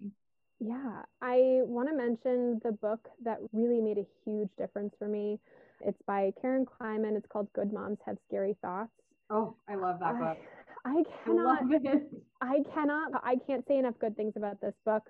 Yeah, 0.59 1.03
I 1.21 1.59
want 1.63 1.89
to 1.89 1.95
mention 1.95 2.61
the 2.63 2.71
book 2.71 3.09
that 3.23 3.39
really 3.51 3.81
made 3.81 3.97
a 3.97 4.07
huge 4.23 4.49
difference 4.57 4.93
for 4.97 5.07
me 5.07 5.39
it's 5.81 6.01
by 6.07 6.31
Karen 6.41 6.65
Kleiman. 6.65 7.15
It's 7.15 7.27
called 7.27 7.47
Good 7.53 7.71
Moms 7.73 7.99
Have 8.05 8.17
Scary 8.27 8.55
Thoughts. 8.61 8.91
Oh, 9.29 9.55
I 9.67 9.75
love 9.75 9.99
that 9.99 10.19
book. 10.19 10.37
I, 10.85 10.89
I 10.99 11.03
cannot. 11.25 11.63
I, 11.63 12.01
I 12.41 12.57
cannot. 12.73 13.11
I 13.23 13.35
can't 13.47 13.65
say 13.67 13.77
enough 13.77 13.95
good 13.99 14.15
things 14.15 14.33
about 14.35 14.61
this 14.61 14.73
book. 14.85 15.03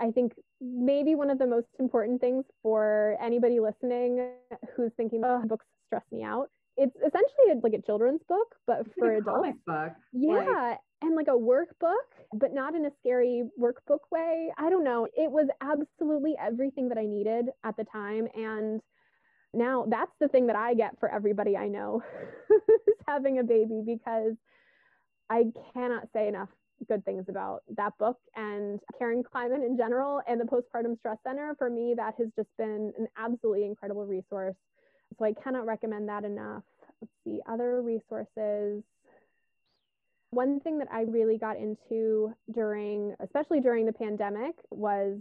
I 0.00 0.10
think 0.10 0.32
maybe 0.60 1.14
one 1.14 1.30
of 1.30 1.38
the 1.38 1.46
most 1.46 1.66
important 1.78 2.20
things 2.20 2.44
for 2.62 3.16
anybody 3.22 3.60
listening 3.60 4.30
who's 4.74 4.92
thinking, 4.96 5.22
"Oh, 5.24 5.42
books 5.46 5.66
stress 5.86 6.04
me 6.10 6.22
out." 6.22 6.48
It's 6.76 6.96
essentially 6.96 7.52
a, 7.52 7.54
like 7.62 7.74
a 7.74 7.82
children's 7.82 8.22
book, 8.26 8.54
but 8.66 8.86
for 8.98 9.12
like 9.12 9.22
adults. 9.22 9.58
book. 9.66 9.92
Yeah, 10.12 10.70
like... 10.70 10.78
and 11.02 11.14
like 11.14 11.26
a 11.28 11.32
workbook, 11.32 12.08
but 12.32 12.54
not 12.54 12.74
in 12.74 12.86
a 12.86 12.90
scary 13.00 13.42
workbook 13.60 13.98
way. 14.10 14.50
I 14.56 14.70
don't 14.70 14.84
know. 14.84 15.06
It 15.14 15.30
was 15.30 15.48
absolutely 15.60 16.34
everything 16.40 16.88
that 16.88 16.96
I 16.96 17.04
needed 17.04 17.46
at 17.64 17.76
the 17.76 17.84
time, 17.84 18.26
and 18.34 18.80
now 19.52 19.86
that's 19.88 20.12
the 20.20 20.28
thing 20.28 20.46
that 20.46 20.56
I 20.56 20.74
get 20.74 20.98
for 21.00 21.08
everybody 21.10 21.56
I 21.56 21.68
know 21.68 22.02
who's 22.48 22.96
having 23.06 23.38
a 23.38 23.44
baby 23.44 23.82
because 23.84 24.34
I 25.28 25.44
cannot 25.74 26.08
say 26.12 26.28
enough 26.28 26.48
good 26.88 27.04
things 27.04 27.24
about 27.28 27.62
that 27.76 27.96
book 27.98 28.16
and 28.36 28.80
Karen 28.98 29.22
Kleiman 29.22 29.62
in 29.62 29.76
general 29.76 30.20
and 30.26 30.40
the 30.40 30.44
Postpartum 30.44 30.98
Stress 30.98 31.18
Center. 31.26 31.54
For 31.58 31.68
me, 31.68 31.94
that 31.96 32.14
has 32.18 32.28
just 32.36 32.48
been 32.56 32.92
an 32.98 33.06
absolutely 33.16 33.64
incredible 33.64 34.06
resource. 34.06 34.56
So 35.18 35.24
I 35.24 35.32
cannot 35.32 35.66
recommend 35.66 36.08
that 36.08 36.24
enough. 36.24 36.62
Let's 37.00 37.12
see, 37.24 37.40
other 37.48 37.82
resources. 37.82 38.82
One 40.30 40.60
thing 40.60 40.78
that 40.78 40.88
I 40.92 41.02
really 41.02 41.38
got 41.38 41.56
into 41.56 42.32
during, 42.54 43.14
especially 43.20 43.60
during 43.60 43.84
the 43.84 43.92
pandemic, 43.92 44.54
was 44.70 45.18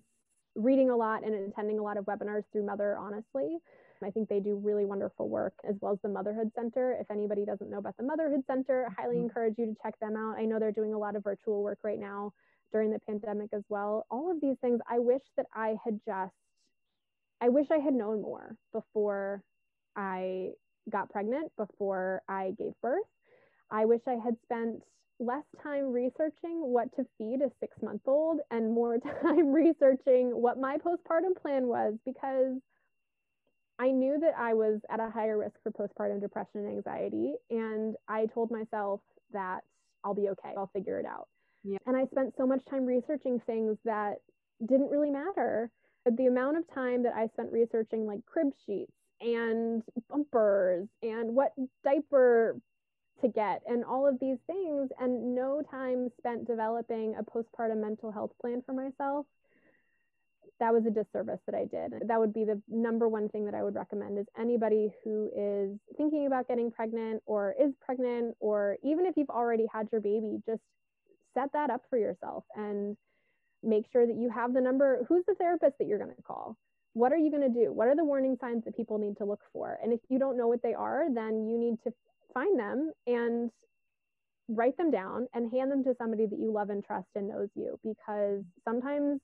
reading 0.56 0.90
a 0.90 0.96
lot 0.96 1.24
and 1.24 1.34
attending 1.34 1.80
a 1.80 1.84
lot 1.84 1.98
of 1.98 2.06
webinars 2.06 2.44
through 2.52 2.66
Mother 2.66 2.98
Honestly. 2.98 3.58
I 4.04 4.12
think 4.12 4.30
they 4.30 4.40
do 4.40 4.56
really 4.56 4.86
wonderful 4.86 5.30
work 5.30 5.54
as 5.68 5.76
well 5.82 5.94
as 5.94 6.00
the 6.02 6.10
Motherhood 6.10 6.52
Center. 6.56 6.96
If 7.00 7.12
anybody 7.12 7.46
doesn't 7.46 7.70
know 7.70 7.80
about 7.80 7.98
the 7.98 8.04
Motherhood 8.04 8.44
Center, 8.48 8.88
I 8.88 9.02
highly 9.02 9.16
mm-hmm. 9.16 9.26
encourage 9.26 9.56
you 9.58 9.66
to 9.66 9.76
check 9.84 10.00
them 10.00 10.16
out. 10.16 10.38
I 10.38 10.46
know 10.46 10.60
they're 10.60 10.72
doing 10.72 10.94
a 10.94 10.98
lot 10.98 11.16
of 11.16 11.24
virtual 11.24 11.64
work 11.64 11.80
right 11.84 12.00
now 12.00 12.34
during 12.72 12.92
the 12.92 13.00
pandemic 13.00 13.50
as 13.54 13.64
well. 13.70 14.06
All 14.10 14.32
of 14.32 14.40
these 14.42 14.58
things, 14.62 14.80
I 14.90 15.00
wish 15.00 15.22
that 15.38 15.48
I 15.54 15.76
had 15.84 16.00
just, 16.06 16.34
I 17.42 17.50
wish 17.50 17.68
I 17.72 17.78
had 17.78 17.94
known 17.94 18.22
more 18.22 18.56
before 18.74 19.42
I 19.96 20.50
got 20.90 21.10
pregnant, 21.10 21.52
before 21.58 22.22
I 22.28 22.54
gave 22.58 22.74
birth. 22.82 23.06
I 23.72 23.86
wish 23.86 24.02
I 24.08 24.16
had 24.24 24.36
spent 24.44 24.82
less 25.20 25.44
time 25.62 25.92
researching 25.92 26.62
what 26.62 26.96
to 26.96 27.06
feed 27.18 27.42
a 27.42 27.52
six 27.60 27.76
month 27.82 28.02
old 28.08 28.40
and 28.52 28.74
more 28.74 28.98
time 29.22 29.52
researching 29.52 30.30
what 30.30 30.58
my 30.58 30.78
postpartum 30.78 31.36
plan 31.42 31.68
was 31.68 31.96
because 32.06 32.56
I 33.80 33.92
knew 33.92 34.20
that 34.20 34.34
I 34.38 34.54
was 34.54 34.82
at 34.90 35.00
a 35.00 35.10
higher 35.10 35.38
risk 35.38 35.56
for 35.64 35.72
postpartum 35.72 36.20
depression 36.20 36.66
and 36.66 36.68
anxiety. 36.68 37.34
And 37.50 37.96
I 38.08 38.26
told 38.26 38.52
myself 38.52 39.00
that 39.32 39.62
I'll 40.04 40.14
be 40.14 40.30
okay, 40.30 40.54
I'll 40.58 40.70
figure 40.74 41.00
it 41.00 41.06
out. 41.06 41.28
Yeah. 41.64 41.78
And 41.86 41.96
I 41.96 42.06
spent 42.06 42.34
so 42.38 42.46
much 42.46 42.62
time 42.70 42.86
researching 42.86 43.42
things 43.46 43.78
that 43.86 44.16
didn't 44.68 44.90
really 44.90 45.10
matter. 45.10 45.72
The 46.06 46.28
amount 46.28 46.58
of 46.58 46.64
time 46.74 47.04
that 47.04 47.14
I 47.16 47.28
spent 47.28 47.52
researching 47.52 48.06
like 48.06 48.26
crib 48.26 48.52
sheets 48.66 48.92
and 49.22 49.84
bumpers 50.10 50.88
and 51.02 51.36
what 51.36 51.54
diaper 51.84 52.58
to 53.22 53.28
get 53.28 53.62
and 53.68 53.84
all 53.84 54.08
of 54.08 54.18
these 54.20 54.38
things, 54.48 54.90
and 55.00 55.36
no 55.36 55.62
time 55.70 56.10
spent 56.18 56.48
developing 56.48 57.16
a 57.20 57.24
postpartum 57.24 57.82
mental 57.82 58.12
health 58.12 58.32
plan 58.42 58.62
for 58.66 58.74
myself 58.74 59.26
that 60.60 60.74
was 60.74 60.86
a 60.86 60.90
disservice 60.90 61.40
that 61.46 61.56
I 61.56 61.66
did. 61.66 62.08
That 62.08 62.20
would 62.20 62.34
be 62.34 62.44
the 62.44 62.62
number 62.68 63.08
one 63.08 63.30
thing 63.30 63.46
that 63.46 63.56
I 63.56 63.64
would 63.64 63.76
recommend 63.76 64.18
is 64.18 64.26
anybody 64.38 64.92
who 65.04 65.30
is 65.36 65.80
thinking 65.98 66.28
about 66.28 66.48
getting 66.48 66.72
pregnant 66.72 67.22
or 67.26 67.56
is 67.60 67.72
pregnant, 67.84 68.36
or 68.40 68.78
even 68.84 69.06
if 69.06 69.16
you've 69.16 69.30
already 69.30 69.66
had 69.74 69.88
your 69.92 70.02
baby, 70.02 70.42
just 70.46 70.62
set 71.34 71.52
that 71.54 71.70
up 71.70 71.84
for 71.90 71.98
yourself 71.98 72.44
and 72.56 72.98
make 73.64 73.86
sure 73.92 74.06
that 74.06 74.16
you 74.16 74.30
have 74.30 74.54
the 74.54 74.62
number. 74.62 75.06
Who's 75.08 75.24
the 75.28 75.36
therapist 75.36 75.78
that 75.80 75.88
you're 75.88 76.00
going 76.00 76.16
to 76.16 76.22
call? 76.24 76.58
What 76.94 77.14
are 77.14 77.18
you 77.18 77.32
going 77.32 77.54
to 77.54 77.60
do? 77.60 77.72
What 77.72 77.88
are 77.88 77.96
the 77.96 78.04
warning 78.04 78.38
signs 78.42 78.66
that 78.66 78.76
people 78.76 78.98
need 78.98 79.18
to 79.18 79.26
look 79.26 79.42
for? 79.54 79.78
And 79.82 79.94
if 79.94 80.00
you 80.10 80.20
don't 80.20 80.38
know 80.38 80.48
what 80.48 80.62
they 80.64 80.74
are, 80.74 81.06
then 81.14 81.48
you 81.48 81.58
need 81.58 81.76
to 81.84 81.94
find 82.34 82.60
them 82.60 82.92
and 83.08 83.52
write 84.50 84.76
them 84.78 84.92
down 84.92 85.28
and 85.34 85.52
hand 85.52 85.72
them 85.72 85.84
to 85.84 85.96
somebody 85.98 86.26
that 86.26 86.40
you 86.40 86.52
love 86.52 86.70
and 86.70 86.84
trust 86.84 87.08
and 87.16 87.30
knows 87.30 87.50
you 87.56 87.80
because 87.84 88.44
sometimes 88.66 89.22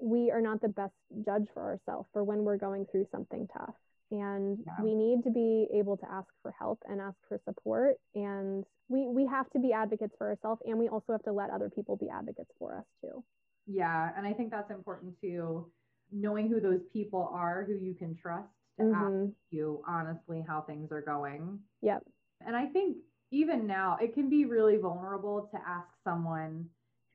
we 0.00 0.30
are 0.30 0.40
not 0.40 0.60
the 0.60 0.68
best 0.68 0.94
judge 1.24 1.46
for 1.54 1.62
ourselves 1.62 2.08
for 2.12 2.24
when 2.24 2.44
we're 2.44 2.56
going 2.56 2.86
through 2.90 3.06
something 3.10 3.48
tough. 3.56 3.74
And 4.10 4.58
yeah. 4.64 4.82
we 4.82 4.94
need 4.94 5.22
to 5.24 5.30
be 5.30 5.66
able 5.74 5.96
to 5.98 6.10
ask 6.10 6.28
for 6.42 6.54
help 6.58 6.78
and 6.88 7.00
ask 7.00 7.16
for 7.28 7.38
support. 7.44 7.96
And 8.14 8.64
we, 8.88 9.06
we 9.06 9.26
have 9.26 9.50
to 9.50 9.58
be 9.58 9.72
advocates 9.72 10.14
for 10.16 10.28
ourselves 10.28 10.62
and 10.64 10.78
we 10.78 10.88
also 10.88 11.12
have 11.12 11.22
to 11.24 11.32
let 11.32 11.50
other 11.50 11.68
people 11.68 11.96
be 11.96 12.08
advocates 12.08 12.50
for 12.58 12.78
us 12.78 12.84
too. 13.02 13.22
Yeah. 13.66 14.10
And 14.16 14.26
I 14.26 14.32
think 14.32 14.50
that's 14.50 14.70
important 14.70 15.20
too, 15.20 15.66
knowing 16.10 16.48
who 16.48 16.58
those 16.60 16.80
people 16.90 17.30
are 17.32 17.64
who 17.66 17.74
you 17.74 17.94
can 17.94 18.16
trust 18.16 18.48
to 18.78 18.84
mm-hmm. 18.84 19.24
ask 19.24 19.34
you 19.50 19.82
honestly 19.86 20.42
how 20.46 20.62
things 20.62 20.90
are 20.90 21.02
going. 21.02 21.58
Yep. 21.82 22.02
And 22.46 22.56
I 22.56 22.66
think 22.66 22.96
even 23.30 23.66
now, 23.66 23.98
it 24.00 24.14
can 24.14 24.30
be 24.30 24.46
really 24.46 24.76
vulnerable 24.76 25.50
to 25.52 25.58
ask 25.66 25.88
someone, 26.02 26.66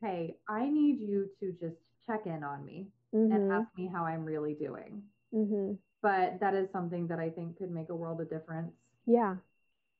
hey, 0.01 0.35
I 0.47 0.69
need 0.69 0.99
you 0.99 1.27
to 1.39 1.51
just 1.53 1.77
check 2.05 2.25
in 2.25 2.43
on 2.43 2.65
me 2.65 2.87
mm-hmm. 3.13 3.31
and 3.31 3.51
ask 3.51 3.67
me 3.77 3.89
how 3.91 4.05
I'm 4.05 4.25
really 4.25 4.53
doing. 4.53 5.01
Mm-hmm. 5.33 5.73
But 6.01 6.39
that 6.41 6.53
is 6.53 6.67
something 6.71 7.07
that 7.07 7.19
I 7.19 7.29
think 7.29 7.57
could 7.57 7.71
make 7.71 7.89
a 7.89 7.95
world 7.95 8.21
of 8.21 8.29
difference. 8.29 8.71
Yeah. 9.05 9.35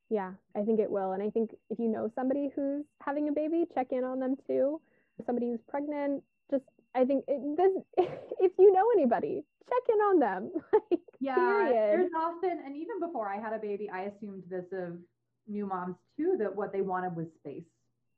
Yeah, 0.10 0.34
I 0.56 0.62
think 0.62 0.80
it 0.80 0.92
will. 0.92 1.14
And 1.14 1.24
I 1.24 1.30
think 1.30 1.52
if 1.70 1.80
you 1.80 1.88
know 1.88 2.12
somebody 2.14 2.50
who's 2.56 2.86
having 3.02 3.30
a 3.30 3.32
baby, 3.32 3.66
check 3.74 3.88
in 3.92 4.04
on 4.04 4.20
them 4.20 4.36
too. 4.46 4.80
Somebody 5.26 5.50
who's 5.50 5.60
pregnant, 5.68 6.22
just 6.52 6.64
I 6.94 7.06
think 7.06 7.26
it 7.28 7.40
does. 7.58 7.84
If 8.40 8.52
you 8.60 8.74
know 8.74 8.86
anybody, 8.96 9.42
check 9.70 9.84
in 9.90 10.00
on 10.00 10.20
them. 10.20 10.52
like, 10.92 11.00
yeah, 11.20 11.36
period. 11.36 11.74
there's 11.74 12.12
often, 12.16 12.60
and 12.66 12.76
even 12.76 13.00
before 13.00 13.30
I 13.30 13.40
had 13.40 13.54
a 13.54 13.58
baby, 13.58 13.90
I 13.90 14.04
assumed 14.04 14.44
this 14.50 14.66
of 14.74 14.98
new 15.48 15.66
moms 15.66 15.96
too 16.18 16.36
that 16.40 16.54
what 16.54 16.74
they 16.74 16.82
wanted 16.82 17.16
was 17.16 17.28
space. 17.40 17.64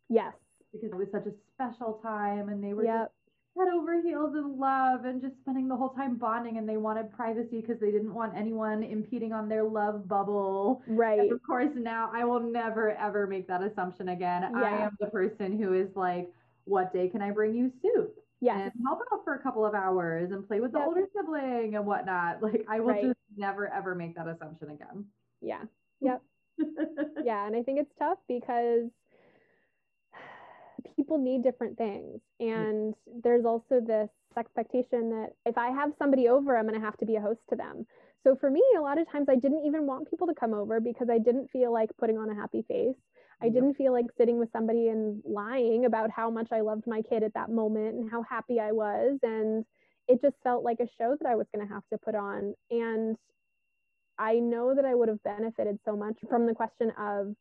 Yes, 0.10 0.34
because 0.74 0.92
it 0.92 0.98
was 0.98 1.08
such 1.12 1.28
a 1.28 1.34
special 1.54 2.00
time, 2.04 2.50
and 2.50 2.64
they 2.64 2.74
were 2.74 2.86
yep. 2.86 3.14
Head 3.58 3.68
over 3.74 4.02
heels 4.02 4.36
in 4.36 4.60
love, 4.60 5.06
and 5.06 5.22
just 5.22 5.36
spending 5.42 5.68
the 5.68 5.76
whole 5.76 5.90
time 5.90 6.18
bonding, 6.18 6.58
and 6.58 6.68
they 6.68 6.78
wanted 6.78 7.12
privacy 7.12 7.62
because 7.62 7.80
they 7.80 7.92
didn't 7.92 8.14
want 8.14 8.36
anyone 8.36 8.84
impeding 8.84 9.34
on 9.34 9.48
their 9.48 9.64
love 9.64 10.08
bubble. 10.08 10.82
Right. 10.88 11.20
And 11.20 11.32
of 11.32 11.42
course, 11.44 11.72
now 11.76 12.12
I 12.14 12.26
will 12.26 12.40
never 12.40 12.92
ever 12.92 13.28
make 13.28 13.48
that 13.48 13.62
assumption 13.64 14.10
again. 14.10 14.44
Yeah. 14.44 14.62
I 14.62 14.86
am 14.86 14.98
the 15.00 15.08
person 15.08 15.58
who 15.58 15.74
is 15.74 15.90
like, 15.96 16.32
"What 16.66 16.94
day 16.94 17.10
can 17.10 17.22
I 17.22 17.32
bring 17.32 17.56
you 17.56 17.72
soup?" 17.82 18.20
yes. 18.42 18.72
and 18.74 18.86
help 18.86 19.00
out 19.12 19.24
for 19.24 19.36
a 19.36 19.40
couple 19.40 19.66
of 19.66 19.74
hours 19.74 20.32
and 20.32 20.48
play 20.48 20.60
with 20.60 20.72
the 20.72 20.80
yep. 20.80 20.88
older 20.88 21.06
sibling 21.16 21.76
and 21.76 21.86
whatnot. 21.86 22.42
Like 22.42 22.66
I 22.70 22.80
will 22.80 22.90
right. 22.90 23.04
just 23.04 23.18
never 23.36 23.72
ever 23.74 23.96
make 23.96 24.16
that 24.16 24.28
assumption 24.28 24.70
again. 24.70 25.06
Yeah. 25.42 25.64
Yep. 26.02 26.22
yeah. 27.24 27.48
And 27.48 27.56
I 27.56 27.64
think 27.64 27.80
it's 27.80 27.92
tough 27.98 28.20
because 28.28 28.90
people 30.96 31.18
need 31.18 31.44
different 31.44 31.78
things. 31.78 32.20
And 32.40 32.94
mm-hmm. 32.94 33.20
there's 33.24 33.46
also 33.46 33.82
this 33.86 34.10
expectation 34.38 35.10
that 35.10 35.30
if 35.46 35.58
I 35.58 35.70
have 35.70 35.94
somebody 35.98 36.28
over, 36.28 36.58
I'm 36.58 36.68
going 36.68 36.80
to 36.80 36.86
have 36.86 36.98
to 36.98 37.06
be 37.06 37.16
a 37.16 37.22
host 37.22 37.42
to 37.50 37.56
them. 37.56 37.86
So 38.24 38.36
for 38.36 38.50
me, 38.50 38.62
a 38.78 38.82
lot 38.82 38.98
of 38.98 39.10
times 39.10 39.28
I 39.30 39.36
didn't 39.36 39.66
even 39.66 39.86
want 39.86 40.10
people 40.10 40.28
to 40.28 40.34
come 40.34 40.54
over 40.54 40.80
because 40.80 41.10
I 41.10 41.20
didn't 41.20 41.50
feel 41.52 41.72
like 41.72 41.90
putting 41.98 42.18
on 42.18 42.30
a 42.30 42.36
happy 42.36 42.64
face. 42.68 42.96
I 43.42 43.50
didn't 43.50 43.76
feel 43.76 43.92
like 43.92 44.06
sitting 44.18 44.40
with 44.40 44.50
somebody 44.52 44.88
and 44.88 45.22
lying 45.26 45.86
about 45.86 46.10
how 46.10 46.30
much 46.30 46.48
I 46.52 46.62
loved 46.62 46.88
my 46.88 47.02
kid 47.02 47.22
at 47.22 47.34
that 47.34 47.52
moment 47.52 47.96
and 47.96 48.10
how 48.10 48.24
happy 48.24 48.60
I 48.60 48.72
was. 48.72 49.20
And 49.24 49.66
it 50.08 50.22
just 50.22 50.36
felt 50.42 50.64
like 50.64 50.80
a 50.80 50.88
show 50.98 51.16
that 51.20 51.30
I 51.30 51.36
was 51.36 51.46
going 51.54 51.68
to 51.68 51.74
have 51.74 51.84
to 51.92 51.98
put 51.98 52.16
on. 52.16 52.56
And 52.72 53.18
I 54.18 54.36
know 54.36 54.74
that 54.74 54.86
I 54.86 54.96
would 54.96 55.10
have 55.10 55.22
benefited 55.24 55.80
so 55.86 55.96
much 55.96 56.18
from 56.30 56.46
the 56.46 56.54
question 56.54 56.92
of 56.98 57.36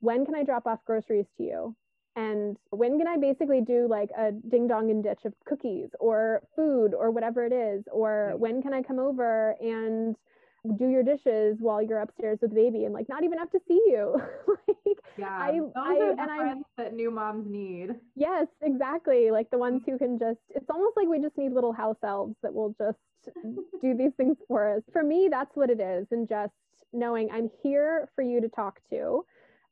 when 0.00 0.24
can 0.24 0.34
I 0.34 0.44
drop 0.44 0.66
off 0.66 0.84
groceries 0.86 1.26
to 1.36 1.42
you? 1.42 1.76
And 2.16 2.56
when 2.70 2.98
can 2.98 3.08
I 3.08 3.16
basically 3.16 3.60
do 3.60 3.88
like 3.88 4.10
a 4.16 4.30
ding 4.32 4.68
dong 4.68 4.90
and 4.90 5.02
ditch 5.02 5.24
of 5.24 5.34
cookies 5.46 5.88
or 5.98 6.42
food 6.54 6.94
or 6.94 7.10
whatever 7.10 7.44
it 7.44 7.52
is? 7.52 7.82
Or 7.90 8.34
when 8.36 8.62
can 8.62 8.72
I 8.72 8.82
come 8.82 8.98
over 8.98 9.56
and 9.60 10.16
do 10.78 10.88
your 10.88 11.02
dishes 11.02 11.56
while 11.60 11.82
you're 11.82 12.00
upstairs 12.00 12.38
with 12.40 12.50
the 12.50 12.56
baby 12.56 12.84
and 12.84 12.94
like 12.94 13.08
not 13.08 13.22
even 13.22 13.38
have 13.38 13.50
to 13.50 13.60
see 13.68 13.80
you. 13.86 14.16
like 14.48 14.98
yeah, 15.18 15.28
I, 15.28 15.52
those 15.52 15.72
I, 15.76 15.80
are 15.80 16.16
the 16.16 16.22
and 16.22 16.30
friends 16.38 16.64
I, 16.78 16.82
that 16.84 16.94
new 16.94 17.10
moms 17.10 17.46
need. 17.48 17.90
Yes, 18.16 18.46
exactly. 18.62 19.30
Like 19.30 19.50
the 19.50 19.58
ones 19.58 19.82
who 19.84 19.98
can 19.98 20.18
just 20.18 20.40
it's 20.54 20.70
almost 20.70 20.96
like 20.96 21.06
we 21.06 21.20
just 21.20 21.36
need 21.36 21.52
little 21.52 21.72
house 21.72 21.98
elves 22.02 22.34
that 22.42 22.54
will 22.54 22.74
just 22.78 22.98
do 23.82 23.94
these 23.96 24.12
things 24.16 24.36
for 24.48 24.76
us. 24.76 24.82
For 24.92 25.02
me, 25.02 25.28
that's 25.30 25.54
what 25.54 25.68
it 25.68 25.80
is. 25.80 26.06
And 26.10 26.28
just 26.28 26.52
knowing 26.92 27.28
I'm 27.30 27.50
here 27.62 28.08
for 28.14 28.22
you 28.22 28.40
to 28.40 28.48
talk 28.48 28.80
to. 28.90 29.24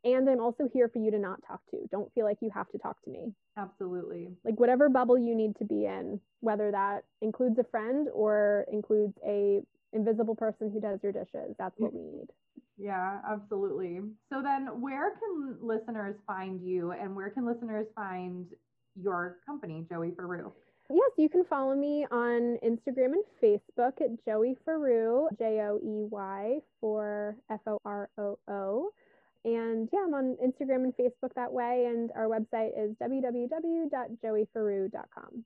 And 0.05 0.29
I'm 0.29 0.41
also 0.41 0.69
here 0.73 0.89
for 0.89 0.99
you 0.99 1.11
to 1.13 1.19
not 1.19 1.41
talk 1.47 1.61
to. 1.71 1.79
Don't 1.91 2.13
feel 2.13 2.25
like 2.25 2.39
you 2.41 2.51
have 2.51 2.69
to 2.71 2.79
talk 2.79 3.01
to 3.05 3.11
me. 3.11 3.33
Absolutely. 3.57 4.31
Like 4.45 4.59
whatever 4.59 4.89
bubble 4.89 5.17
you 5.17 5.35
need 5.35 5.57
to 5.57 5.65
be 5.65 5.87
in, 5.87 6.21
whether 6.41 6.71
that 6.73 7.05
includes 7.21 7.59
a 7.59 7.65
friend 7.65 8.09
or 8.13 8.67
includes 8.73 9.15
a 9.25 9.63
invisible 9.93 10.35
person 10.35 10.71
who 10.73 10.81
does 10.81 10.99
your 11.03 11.13
dishes. 11.13 11.55
That's 11.59 11.79
what 11.79 11.93
we 11.93 12.01
need. 12.01 12.27
Yeah, 12.79 13.21
absolutely. 13.29 14.01
So 14.33 14.43
then 14.43 14.81
where 14.81 15.11
can 15.11 15.57
listeners 15.61 16.17
find 16.27 16.61
you 16.61 16.93
and 16.93 17.15
where 17.15 17.31
can 17.31 17.47
listeners 17.47 17.87
find 17.95 18.47
your 19.01 19.39
company, 19.47 19.87
Joey 19.89 20.11
Foroo? 20.11 20.51
Yes, 20.91 21.11
you 21.17 21.29
can 21.29 21.45
follow 21.45 21.75
me 21.75 22.07
on 22.11 22.59
Instagram 22.63 23.13
and 23.13 23.25
Facebook 23.43 24.01
at 24.01 24.25
Joey 24.27 24.57
Foroo, 24.67 25.29
J 25.39 25.61
O 25.61 25.79
E 25.79 26.07
Y 26.11 26.59
for 26.81 27.37
F 27.51 27.61
O 27.67 27.79
R 27.85 28.11
O 28.19 28.39
O. 28.49 28.91
And 29.45 29.89
yeah, 29.93 30.05
I'm 30.07 30.15
on 30.15 30.37
Instagram 30.45 30.85
and 30.85 30.97
Facebook 30.97 31.35
that 31.35 31.53
way. 31.53 31.87
And 31.89 32.13
our 32.15 32.29
website 32.29 32.71
is 32.79 32.95
www.joeyforoo.com. 33.03 35.45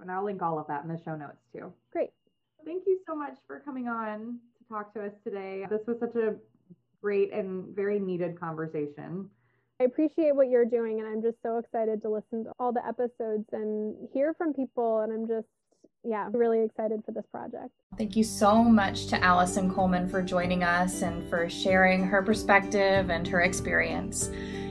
And 0.00 0.10
I'll 0.10 0.24
link 0.24 0.42
all 0.42 0.58
of 0.58 0.66
that 0.68 0.82
in 0.82 0.88
the 0.88 0.98
show 1.04 1.14
notes 1.16 1.36
too. 1.52 1.70
Great. 1.92 2.10
Thank 2.64 2.84
you 2.86 2.98
so 3.06 3.14
much 3.14 3.36
for 3.46 3.60
coming 3.60 3.86
on 3.88 4.40
to 4.58 4.64
talk 4.68 4.92
to 4.94 5.04
us 5.04 5.12
today. 5.24 5.66
This 5.70 5.86
was 5.86 5.98
such 6.00 6.16
a 6.16 6.34
great 7.00 7.32
and 7.32 7.74
very 7.74 7.98
needed 7.98 8.38
conversation. 8.38 9.30
I 9.80 9.84
appreciate 9.84 10.34
what 10.34 10.48
you're 10.48 10.64
doing, 10.64 10.98
and 10.98 11.08
I'm 11.08 11.22
just 11.22 11.36
so 11.40 11.58
excited 11.58 12.02
to 12.02 12.08
listen 12.08 12.42
to 12.44 12.52
all 12.58 12.72
the 12.72 12.84
episodes 12.84 13.44
and 13.52 14.08
hear 14.12 14.34
from 14.34 14.52
people. 14.52 15.02
And 15.02 15.12
I'm 15.12 15.28
just, 15.28 15.46
yeah, 16.08 16.28
really 16.32 16.64
excited 16.64 17.02
for 17.04 17.12
this 17.12 17.26
project. 17.30 17.68
Thank 17.98 18.16
you 18.16 18.24
so 18.24 18.64
much 18.64 19.06
to 19.08 19.22
Allison 19.22 19.72
Coleman 19.72 20.08
for 20.08 20.22
joining 20.22 20.64
us 20.64 21.02
and 21.02 21.28
for 21.28 21.50
sharing 21.50 22.02
her 22.02 22.22
perspective 22.22 23.10
and 23.10 23.28
her 23.28 23.42
experience. 23.42 24.30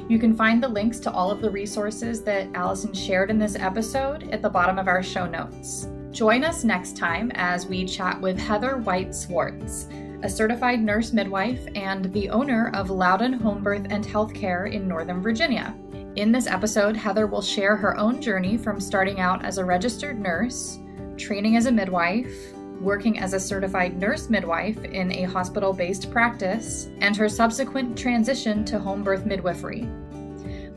You 0.09 0.17
can 0.17 0.35
find 0.35 0.63
the 0.63 0.67
links 0.67 0.99
to 1.01 1.11
all 1.11 1.29
of 1.29 1.41
the 1.41 1.49
resources 1.49 2.23
that 2.23 2.47
Allison 2.55 2.93
shared 2.93 3.29
in 3.29 3.37
this 3.37 3.55
episode 3.55 4.31
at 4.31 4.41
the 4.41 4.49
bottom 4.49 4.79
of 4.79 4.87
our 4.87 5.03
show 5.03 5.27
notes. 5.27 5.87
Join 6.11 6.43
us 6.43 6.63
next 6.63 6.97
time 6.97 7.31
as 7.35 7.67
we 7.67 7.85
chat 7.85 8.19
with 8.19 8.39
Heather 8.39 8.77
White 8.77 9.13
Swartz, 9.13 9.87
a 10.23 10.29
certified 10.29 10.81
nurse 10.81 11.13
midwife 11.13 11.67
and 11.75 12.11
the 12.13 12.29
owner 12.29 12.71
of 12.73 12.89
Loudoun 12.89 13.33
Home 13.33 13.61
Birth 13.61 13.85
and 13.91 14.03
Healthcare 14.03 14.71
in 14.71 14.87
Northern 14.87 15.21
Virginia. 15.21 15.75
In 16.15 16.31
this 16.31 16.47
episode, 16.47 16.97
Heather 16.97 17.27
will 17.27 17.43
share 17.43 17.75
her 17.75 17.95
own 17.97 18.19
journey 18.19 18.57
from 18.57 18.79
starting 18.79 19.19
out 19.19 19.45
as 19.45 19.59
a 19.59 19.65
registered 19.65 20.19
nurse, 20.19 20.79
training 21.17 21.57
as 21.57 21.65
a 21.65 21.71
midwife, 21.71 22.53
working 22.79 23.19
as 23.19 23.33
a 23.33 23.39
certified 23.39 23.97
nurse 23.97 24.29
midwife 24.29 24.83
in 24.83 25.11
a 25.11 25.23
hospital 25.23 25.73
based 25.73 26.11
practice, 26.11 26.89
and 27.01 27.15
her 27.15 27.29
subsequent 27.29 27.97
transition 27.97 28.63
to 28.65 28.79
home 28.79 29.03
birth 29.03 29.25
midwifery. 29.25 29.87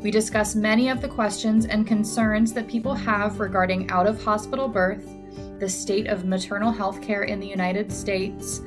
We 0.00 0.10
discuss 0.10 0.54
many 0.54 0.88
of 0.88 1.02
the 1.02 1.08
questions 1.08 1.66
and 1.66 1.86
concerns 1.86 2.54
that 2.54 2.66
people 2.66 2.94
have 2.94 3.38
regarding 3.38 3.90
out 3.90 4.06
of 4.06 4.22
hospital 4.22 4.66
birth 4.66 5.06
the 5.58 5.68
state 5.68 6.06
of 6.06 6.24
maternal 6.24 6.72
health 6.72 7.02
care 7.02 7.24
in 7.24 7.38
the 7.38 7.46
United 7.46 7.92
States, 7.92 8.62